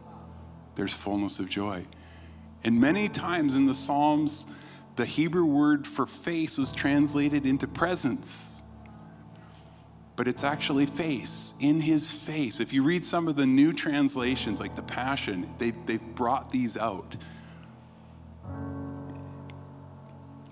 There's 0.76 0.92
fullness 0.92 1.38
of 1.38 1.50
joy. 1.50 1.86
And 2.62 2.80
many 2.80 3.08
times 3.08 3.56
in 3.56 3.66
the 3.66 3.74
Psalms, 3.74 4.46
the 4.96 5.06
Hebrew 5.06 5.44
word 5.44 5.86
for 5.86 6.06
face 6.06 6.58
was 6.58 6.72
translated 6.72 7.46
into 7.46 7.66
presence. 7.66 8.60
But 10.16 10.28
it's 10.28 10.44
actually 10.44 10.86
face, 10.86 11.54
in 11.60 11.80
his 11.80 12.10
face. 12.10 12.60
If 12.60 12.72
you 12.72 12.82
read 12.82 13.04
some 13.04 13.28
of 13.28 13.36
the 13.36 13.46
new 13.46 13.72
translations, 13.72 14.60
like 14.60 14.74
the 14.74 14.82
Passion, 14.82 15.46
they, 15.58 15.72
they've 15.72 16.14
brought 16.14 16.50
these 16.50 16.76
out. 16.76 17.16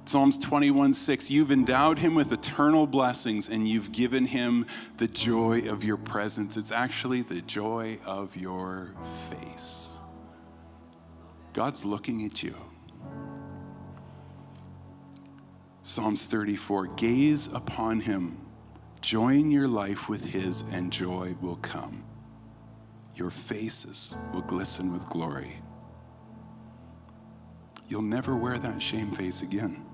Psalms 0.07 0.37
21 0.37 0.93
6, 0.93 1.31
you've 1.31 1.51
endowed 1.51 1.99
him 1.99 2.14
with 2.14 2.31
eternal 2.31 2.87
blessings 2.87 3.49
and 3.49 3.67
you've 3.67 3.90
given 3.90 4.27
him 4.27 4.67
the 4.99 5.09
joy 5.09 5.61
of 5.69 5.83
your 5.83 5.97
presence. 5.97 6.59
It's 6.59 6.73
actually 6.73 7.23
the 7.23 7.40
joy 7.40 7.99
of 8.05 8.37
your 8.37 8.93
face. 9.31 10.01
God's 11.55 11.87
looking 11.87 12.27
at 12.27 12.43
you. 12.43 12.55
Psalms 15.85 16.27
34, 16.27 16.88
gaze 16.88 17.47
upon 17.53 18.01
him, 18.01 18.38
join 19.01 19.51
your 19.51 19.69
life 19.69 20.09
with 20.09 20.27
his, 20.27 20.64
and 20.73 20.93
joy 20.93 21.35
will 21.40 21.57
come. 21.57 22.05
Your 23.14 23.31
faces 23.31 24.17
will 24.33 24.43
glisten 24.43 24.93
with 24.93 25.07
glory. 25.07 25.63
You'll 27.88 28.03
never 28.03 28.35
wear 28.37 28.59
that 28.59 28.81
shame 28.81 29.12
face 29.12 29.42
again. 29.42 29.85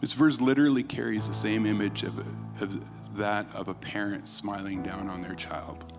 This 0.00 0.14
verse 0.14 0.40
literally 0.40 0.82
carries 0.82 1.28
the 1.28 1.34
same 1.34 1.64
image 1.64 2.02
of, 2.02 2.18
of 2.60 3.16
that 3.16 3.46
of 3.54 3.68
a 3.68 3.74
parent 3.74 4.26
smiling 4.26 4.82
down 4.82 5.08
on 5.08 5.20
their 5.20 5.36
child. 5.36 5.96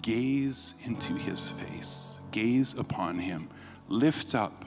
Gaze 0.00 0.76
into 0.84 1.14
his 1.14 1.48
face, 1.48 2.20
gaze 2.30 2.74
upon 2.78 3.18
him, 3.18 3.48
lift 3.88 4.36
up 4.36 4.64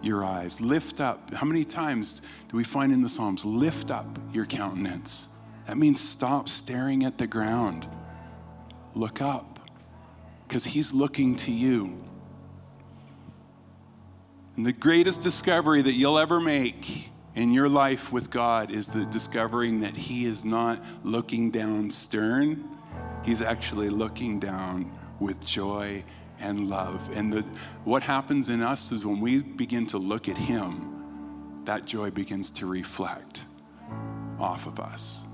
your 0.00 0.24
eyes, 0.24 0.62
lift 0.62 1.00
up. 1.00 1.32
How 1.34 1.46
many 1.46 1.64
times 1.64 2.22
do 2.48 2.56
we 2.56 2.64
find 2.64 2.90
in 2.90 3.02
the 3.02 3.08
Psalms, 3.08 3.44
lift 3.44 3.90
up 3.90 4.18
your 4.32 4.46
countenance? 4.46 5.28
That 5.66 5.76
means 5.76 6.00
stop 6.00 6.48
staring 6.48 7.04
at 7.04 7.18
the 7.18 7.26
ground, 7.26 7.86
look 8.94 9.20
up, 9.20 9.53
because 10.46 10.64
he's 10.64 10.92
looking 10.92 11.36
to 11.36 11.52
you. 11.52 12.04
And 14.56 14.64
the 14.64 14.72
greatest 14.72 15.20
discovery 15.20 15.82
that 15.82 15.92
you'll 15.92 16.18
ever 16.18 16.40
make 16.40 17.10
in 17.34 17.52
your 17.52 17.68
life 17.68 18.12
with 18.12 18.30
God 18.30 18.70
is 18.70 18.88
the 18.88 19.04
discovering 19.04 19.80
that 19.80 19.96
He 19.96 20.24
is 20.24 20.44
not 20.44 20.82
looking 21.02 21.50
down 21.50 21.90
stern, 21.90 22.68
He's 23.24 23.42
actually 23.42 23.88
looking 23.88 24.38
down 24.38 24.92
with 25.18 25.44
joy 25.44 26.04
and 26.38 26.68
love. 26.68 27.10
And 27.16 27.32
the, 27.32 27.44
what 27.84 28.02
happens 28.02 28.48
in 28.48 28.62
us 28.62 28.92
is 28.92 29.04
when 29.04 29.20
we 29.20 29.42
begin 29.42 29.86
to 29.86 29.98
look 29.98 30.28
at 30.28 30.38
Him, 30.38 31.62
that 31.64 31.86
joy 31.86 32.10
begins 32.10 32.50
to 32.52 32.66
reflect 32.66 33.46
off 34.38 34.66
of 34.66 34.78
us. 34.78 35.26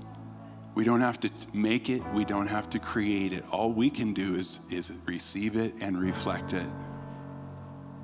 We 0.73 0.85
don't 0.85 1.01
have 1.01 1.19
to 1.21 1.29
make 1.53 1.89
it, 1.89 2.01
we 2.13 2.23
don't 2.23 2.47
have 2.47 2.69
to 2.71 2.79
create 2.79 3.33
it. 3.33 3.43
All 3.51 3.71
we 3.71 3.89
can 3.89 4.13
do 4.13 4.35
is, 4.35 4.61
is 4.69 4.91
receive 5.05 5.57
it 5.57 5.75
and 5.81 5.99
reflect 5.99 6.53
it. 6.53 6.67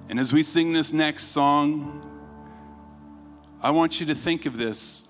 And 0.10 0.20
as 0.20 0.34
we 0.34 0.44
sing 0.44 0.74
this 0.74 0.92
next 0.92 1.26
song, 1.26 2.04
I 3.62 3.72
want 3.72 4.00
you 4.00 4.06
to 4.08 4.16
think 4.16 4.46
of 4.46 4.58
this 4.58 5.08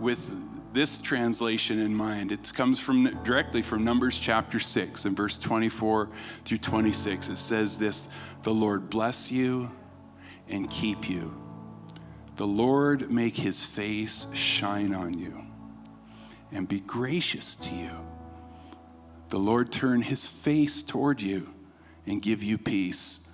with 0.00 0.30
this 0.72 0.98
translation 0.98 1.78
in 1.78 1.94
mind. 1.94 2.30
It 2.30 2.52
comes 2.52 2.78
from 2.78 3.18
directly 3.22 3.62
from 3.62 3.84
Numbers 3.84 4.18
chapter 4.18 4.58
6 4.58 5.04
and 5.04 5.16
verse 5.16 5.38
24 5.38 6.10
through 6.44 6.58
26. 6.58 7.28
It 7.28 7.38
says 7.38 7.78
this, 7.78 8.08
"The 8.42 8.52
Lord 8.52 8.90
bless 8.90 9.32
you 9.32 9.70
and 10.48 10.68
keep 10.68 11.08
you. 11.08 11.34
The 12.36 12.46
Lord 12.46 13.10
make 13.10 13.36
his 13.36 13.64
face 13.64 14.26
shine 14.34 14.94
on 14.94 15.14
you 15.14 15.47
and 16.52 16.68
be 16.68 16.80
gracious 16.80 17.54
to 17.56 17.74
you. 17.74 17.90
The 19.28 19.38
Lord 19.38 19.70
turn 19.70 20.02
his 20.02 20.24
face 20.24 20.82
toward 20.82 21.20
you 21.20 21.52
and 22.06 22.22
give 22.22 22.42
you 22.42 22.58
peace." 22.58 23.28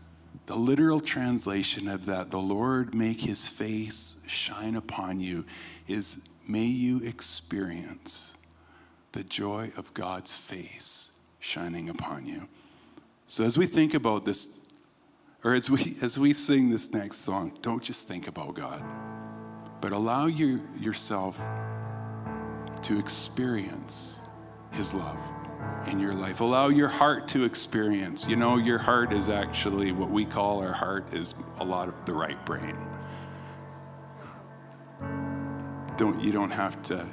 The 0.47 0.57
literal 0.57 1.01
translation 1.01 1.89
of 1.89 2.07
that, 2.07 2.31
the 2.31 2.41
Lord 2.41 2.95
make 2.95 3.23
his 3.23 3.47
face 3.47 4.17
shine 4.27 4.77
upon 4.77 5.21
you, 5.21 5.45
is 5.87 6.29
may 6.47 6.67
you 6.67 6.99
experience 7.01 8.37
the 9.13 9.25
joy 9.25 9.73
of 9.77 9.95
God's 9.95 10.35
face 10.35 11.13
shining 11.39 11.89
upon 11.89 12.27
you. 12.27 12.49
So 13.27 13.45
as 13.45 13.57
we 13.57 13.67
think 13.67 13.95
about 13.95 14.25
this, 14.25 14.59
or 15.43 15.55
as 15.55 15.71
we 15.71 15.97
as 16.03 16.19
we 16.19 16.33
sing 16.33 16.71
this 16.71 16.93
next 16.93 17.17
song, 17.19 17.57
don't 17.63 17.83
just 17.83 18.07
think 18.07 18.29
about 18.29 18.55
God, 18.55 18.83
but 19.81 19.93
allow 19.93 20.27
your, 20.27 20.61
yourself 20.79 21.41
to 22.85 22.99
experience 22.99 24.21
his 24.71 24.93
love 24.93 25.19
in 25.87 25.99
your 25.99 26.15
life. 26.15 26.41
Allow 26.41 26.69
your 26.69 26.89
heart 26.89 27.29
to 27.29 27.45
experience. 27.45 28.29
You 28.29 28.37
know, 28.37 28.57
your 28.57 28.79
heart 28.79 29.13
is 29.13 29.29
actually 29.29 29.93
what 29.93 30.11
we 30.11 30.25
call 30.25 30.61
our 30.61 30.73
heart 30.73 31.15
is 31.15 31.35
a 31.61 31.65
lot 31.65 31.89
of 31.89 32.05
the 32.05 32.13
right 32.13 32.45
brain. 32.45 32.77
Don't 35.97 36.21
you 36.21 36.33
don't 36.33 36.51
have 36.51 36.83
to 36.85 37.07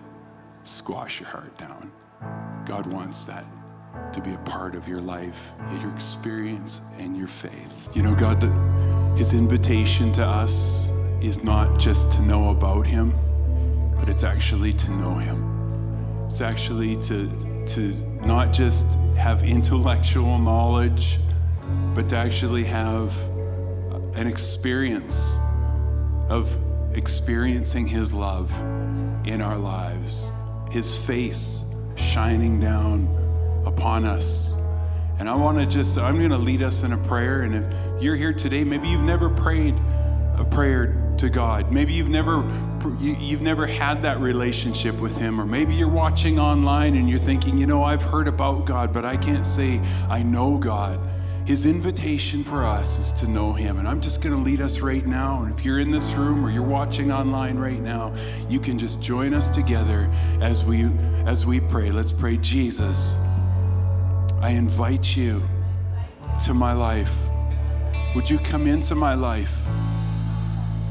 squash 0.64 1.20
your 1.20 1.30
heart 1.30 1.58
down. 1.58 1.92
God 2.66 2.86
wants 2.88 3.26
that 3.26 3.46
to 4.14 4.22
be 4.22 4.34
a 4.34 4.38
part 4.40 4.76
of 4.76 4.88
your 4.88 5.00
life, 5.00 5.52
your 5.82 5.94
experience, 5.94 6.82
and 6.98 7.16
your 7.16 7.28
faith. 7.28 7.90
You 7.96 8.02
know, 8.02 8.16
God, 8.16 8.42
His 9.18 9.34
invitation 9.34 10.12
to 10.14 10.26
us 10.26 10.90
is 11.22 11.44
not 11.44 11.80
just 11.80 12.12
to 12.14 12.22
know 12.22 12.50
about 12.50 12.88
Him, 12.88 13.14
but 13.96 14.10
it's 14.10 14.24
actually 14.24 14.74
to 14.74 14.92
know 14.92 15.16
Him. 15.16 15.51
It's 16.32 16.40
actually 16.40 16.96
to, 16.96 17.66
to 17.68 17.94
not 18.26 18.54
just 18.54 18.96
have 19.18 19.44
intellectual 19.44 20.40
knowledge, 20.40 21.20
but 21.94 22.08
to 22.08 22.16
actually 22.16 22.64
have 22.64 23.14
an 24.16 24.28
experience 24.28 25.38
of 26.30 26.58
experiencing 26.94 27.86
His 27.86 28.14
love 28.14 28.50
in 29.28 29.42
our 29.42 29.58
lives, 29.58 30.32
His 30.72 30.96
face 30.96 31.66
shining 31.96 32.62
down 32.62 33.10
upon 33.66 34.06
us. 34.06 34.54
And 35.20 35.28
I 35.28 35.36
want 35.36 35.60
to 35.60 35.66
just, 35.66 35.98
I'm 35.98 36.18
going 36.18 36.30
to 36.30 36.38
lead 36.38 36.62
us 36.62 36.84
in 36.84 36.94
a 36.94 37.08
prayer. 37.10 37.42
And 37.42 37.56
if 37.56 38.02
you're 38.02 38.16
here 38.16 38.32
today, 38.32 38.64
maybe 38.64 38.88
you've 38.88 39.02
never 39.02 39.30
prayed 39.30 39.76
a 40.38 40.46
prayer 40.50 41.14
to 41.18 41.30
God. 41.30 41.74
Maybe 41.74 41.92
you've 41.92 42.08
never 42.08 42.42
you, 43.00 43.16
have 43.36 43.42
never 43.42 43.68
had 43.68 44.04
that 44.04 44.20
relationship 44.20 44.96
with 45.00 45.18
Him, 45.18 45.40
or 45.40 45.46
maybe 45.46 45.74
you're 45.74 45.88
watching 45.88 46.40
online 46.40 46.96
and 46.96 47.10
you're 47.10 47.20
thinking, 47.20 47.58
you 47.58 47.66
know, 47.66 47.84
I've 47.84 48.04
heard 48.04 48.28
about 48.28 48.66
God, 48.66 48.94
but 48.94 49.06
I 49.06 49.18
can't 49.18 49.46
say 49.46 49.80
I 50.10 50.24
know 50.24 50.58
God. 50.58 51.00
His 51.46 51.66
invitation 51.66 52.44
for 52.44 52.64
us 52.64 53.00
is 53.00 53.12
to 53.20 53.28
know 53.28 53.52
Him. 53.52 53.80
And 53.80 53.88
I'm 53.88 54.00
just 54.00 54.22
going 54.22 54.36
to 54.36 54.42
lead 54.42 54.62
us 54.62 54.80
right 54.80 55.06
now. 55.06 55.42
And 55.42 55.52
if 55.52 55.66
you're 55.66 55.80
in 55.80 55.92
this 55.92 56.14
room 56.14 56.46
or 56.46 56.52
you're 56.52 56.62
watching 56.62 57.12
online 57.12 57.58
right 57.58 57.82
now, 57.82 58.14
you 58.48 58.60
can 58.60 58.78
just 58.78 59.02
join 59.02 59.34
us 59.34 59.50
together 59.50 60.10
as 60.40 60.64
we 60.64 60.90
as 61.26 61.46
we 61.46 61.60
pray. 61.60 61.92
Let's 61.92 62.12
pray, 62.12 62.38
Jesus. 62.38 63.18
I 64.40 64.52
invite 64.52 65.18
you 65.18 65.44
to 66.46 66.54
my 66.54 66.74
life. 66.74 67.28
Would 68.16 68.30
you 68.30 68.40
come 68.40 68.68
into 68.68 68.96
my 68.96 69.14
life? 69.14 69.68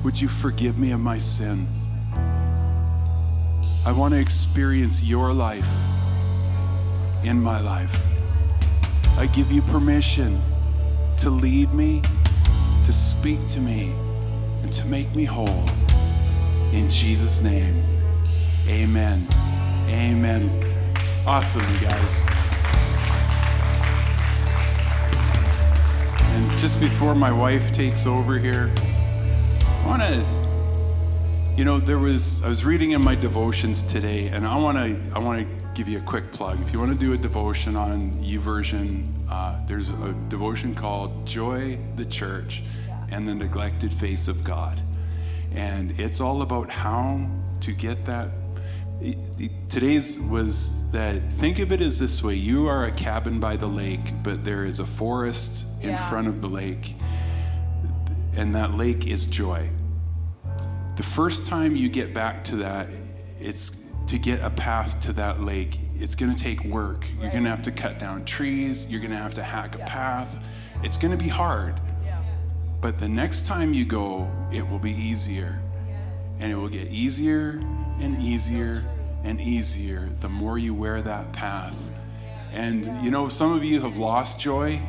Would 0.05 0.20
you 0.20 0.29
forgive 0.29 0.79
me 0.79 0.92
of 0.92 1.00
my 1.00 1.18
sin? 1.18 1.80
I 3.85 3.93
want 3.93 4.12
to 4.12 4.21
experience 4.21 5.03
your 5.03 5.33
life 5.33 5.69
in 7.25 7.40
my 7.40 7.61
life. 7.61 8.07
I 9.16 9.27
give 9.27 9.51
you 9.51 9.62
permission 9.62 10.40
to 11.19 11.31
lead 11.31 11.73
me, 11.73 12.03
to 12.85 12.93
speak 12.93 13.38
to 13.49 13.61
me, 13.61 13.93
and 14.62 14.71
to 14.73 14.85
make 14.87 15.14
me 15.14 15.25
whole. 15.25 15.64
In 16.73 16.90
Jesus' 16.90 17.40
name, 17.40 17.83
amen. 18.69 19.27
Amen. 19.88 20.51
Awesome, 21.27 21.62
you 21.73 21.81
guys. 21.81 22.25
And 26.21 26.51
just 26.61 26.79
before 26.81 27.14
my 27.14 27.33
wife 27.33 27.73
takes 27.73 28.07
over 28.07 28.38
here, 28.38 28.71
I 28.79 29.87
want 29.87 30.03
to, 30.03 30.39
you 31.57 31.65
know, 31.65 31.79
there 31.79 31.99
was, 31.99 32.43
I 32.43 32.49
was 32.49 32.65
reading 32.65 32.93
in 32.93 33.05
my 33.05 33.15
devotions 33.15 33.83
today, 33.83 34.29
and 34.29 34.47
I 34.47 34.57
want 34.57 34.79
to, 34.79 35.13
I 35.15 35.19
want 35.19 35.41
to 35.41 35.61
give 35.75 35.89
you 35.89 35.99
a 35.99 36.03
quick 36.03 36.33
plug. 36.33 36.61
If 36.61 36.73
you 36.73 36.79
want 36.79 36.93
to 36.93 36.99
do 36.99 37.13
a 37.13 37.17
devotion 37.17 37.77
on 37.77 38.13
YouVersion, 38.23 39.07
uh, 39.31 39.61
there's 39.67 39.91
a 39.91 40.15
devotion 40.29 40.75
called 40.75 41.27
Joy 41.27 41.79
the 41.97 42.05
Church 42.05 42.63
and 43.11 43.29
the 43.29 43.35
Neglected 43.35 43.93
Face 43.93 44.29
of 44.29 44.45
God. 44.45 44.81
And 45.53 45.99
it's 45.99 46.21
all 46.21 46.43
about 46.43 46.71
how 46.71 47.29
to 47.61 47.73
get 47.73 48.05
that. 48.07 48.31
Today's 49.69 50.19
was 50.19 50.91
that 50.91 51.31
think 51.33 51.59
of 51.59 51.73
it 51.73 51.81
as 51.81 51.99
this 51.99 52.23
way 52.23 52.35
you 52.35 52.67
are 52.67 52.85
a 52.85 52.93
cabin 52.93 53.41
by 53.41 53.57
the 53.57 53.67
lake, 53.67 54.13
but 54.23 54.45
there 54.45 54.65
is 54.65 54.79
a 54.79 54.85
forest 54.85 55.67
in 55.81 55.91
yeah. 55.91 56.09
front 56.09 56.29
of 56.29 56.41
the 56.41 56.49
lake 56.49 56.95
and 58.37 58.55
that 58.55 58.75
lake 58.75 59.07
is 59.07 59.27
joy. 59.27 59.69
The 60.96 61.03
first 61.03 61.46
time 61.46 61.76
you 61.76 61.88
get 61.88 62.12
back 62.12 62.44
to 62.44 62.57
that, 62.57 62.88
it's 63.40 63.81
to 64.07 64.18
get 64.18 64.40
a 64.40 64.50
path 64.50 65.00
to 65.00 65.12
that 65.14 65.40
lake. 65.40 65.79
It's 65.98 66.14
going 66.14 66.35
to 66.35 66.42
take 66.42 66.64
work. 66.64 67.03
Right. 67.03 67.22
You're 67.22 67.30
going 67.30 67.45
to 67.45 67.51
have 67.51 67.62
to 67.64 67.70
cut 67.70 67.99
down 67.99 68.24
trees. 68.24 68.91
You're 68.91 69.01
going 69.01 69.12
to 69.12 69.16
have 69.16 69.34
to 69.34 69.43
hack 69.43 69.76
yeah. 69.78 69.84
a 69.84 69.88
path. 69.88 70.45
It's 70.82 70.99
going 70.99 71.16
to 71.16 71.22
be 71.22 71.28
hard. 71.28 71.80
Yeah. 72.05 72.22
But 72.80 72.99
the 72.99 73.09
next 73.09 73.47
time 73.47 73.72
you 73.72 73.84
go, 73.84 74.30
it 74.53 74.68
will 74.68 74.78
be 74.78 74.93
easier. 74.93 75.61
Yes. 75.88 75.99
And 76.41 76.53
it 76.53 76.57
will 76.57 76.68
get 76.68 76.88
easier 76.88 77.62
and 78.01 78.20
easier 78.20 78.84
and 79.22 79.41
easier 79.41 80.11
the 80.20 80.28
more 80.28 80.59
you 80.59 80.74
wear 80.74 81.03
that 81.03 81.32
path. 81.32 81.93
And 82.53 82.86
you 83.05 83.11
know, 83.11 83.28
some 83.28 83.53
of 83.53 83.62
you 83.62 83.80
have 83.82 83.97
lost 83.97 84.41
joy. 84.41 84.80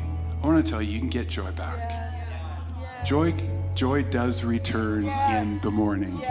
I 0.42 0.46
want 0.46 0.64
to 0.64 0.70
tell 0.70 0.82
you, 0.82 0.92
you 0.92 0.98
can 0.98 1.08
get 1.08 1.28
joy 1.28 1.52
back. 1.52 3.04
Joy, 3.04 3.34
joy 3.74 4.02
does 4.02 4.44
return 4.44 5.06
in 5.06 5.58
the 5.60 5.70
morning. 5.70 6.22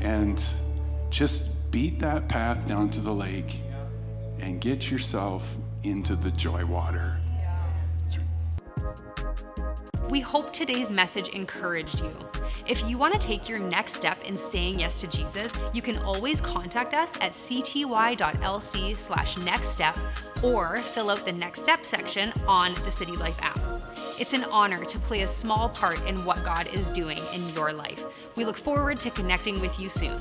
And 0.00 0.44
just 1.10 1.70
beat 1.70 2.00
that 2.00 2.28
path 2.28 2.66
down 2.66 2.90
to 2.90 3.00
the 3.00 3.12
lake 3.12 3.60
and 4.38 4.60
get 4.60 4.90
yourself 4.90 5.56
into 5.82 6.14
the 6.14 6.30
joy 6.30 6.64
water. 6.64 7.18
We 10.10 10.20
hope 10.20 10.52
today's 10.52 10.90
message 10.90 11.30
encouraged 11.30 12.02
you. 12.02 12.12
If 12.66 12.88
you 12.88 12.98
want 12.98 13.14
to 13.14 13.18
take 13.18 13.48
your 13.48 13.58
next 13.58 13.94
step 13.94 14.22
in 14.22 14.34
saying 14.34 14.78
yes 14.78 15.00
to 15.00 15.06
Jesus, 15.06 15.52
you 15.72 15.82
can 15.82 15.98
always 15.98 16.40
contact 16.40 16.94
us 16.94 17.16
at 17.20 17.32
cty.lc 17.32 18.96
slash 18.96 19.38
next 19.38 19.68
step 19.70 19.98
or 20.42 20.76
fill 20.76 21.10
out 21.10 21.24
the 21.24 21.32
next 21.32 21.62
step 21.62 21.84
section 21.86 22.32
on 22.46 22.74
the 22.84 22.90
City 22.90 23.16
Life 23.16 23.38
app. 23.42 23.58
It's 24.16 24.32
an 24.32 24.44
honor 24.44 24.84
to 24.84 24.98
play 25.00 25.22
a 25.22 25.26
small 25.26 25.68
part 25.70 26.00
in 26.06 26.24
what 26.24 26.44
God 26.44 26.72
is 26.72 26.88
doing 26.90 27.18
in 27.34 27.48
your 27.48 27.72
life. 27.72 28.00
We 28.36 28.44
look 28.44 28.56
forward 28.56 29.00
to 29.00 29.10
connecting 29.10 29.60
with 29.60 29.80
you 29.80 29.88
soon. 29.88 30.20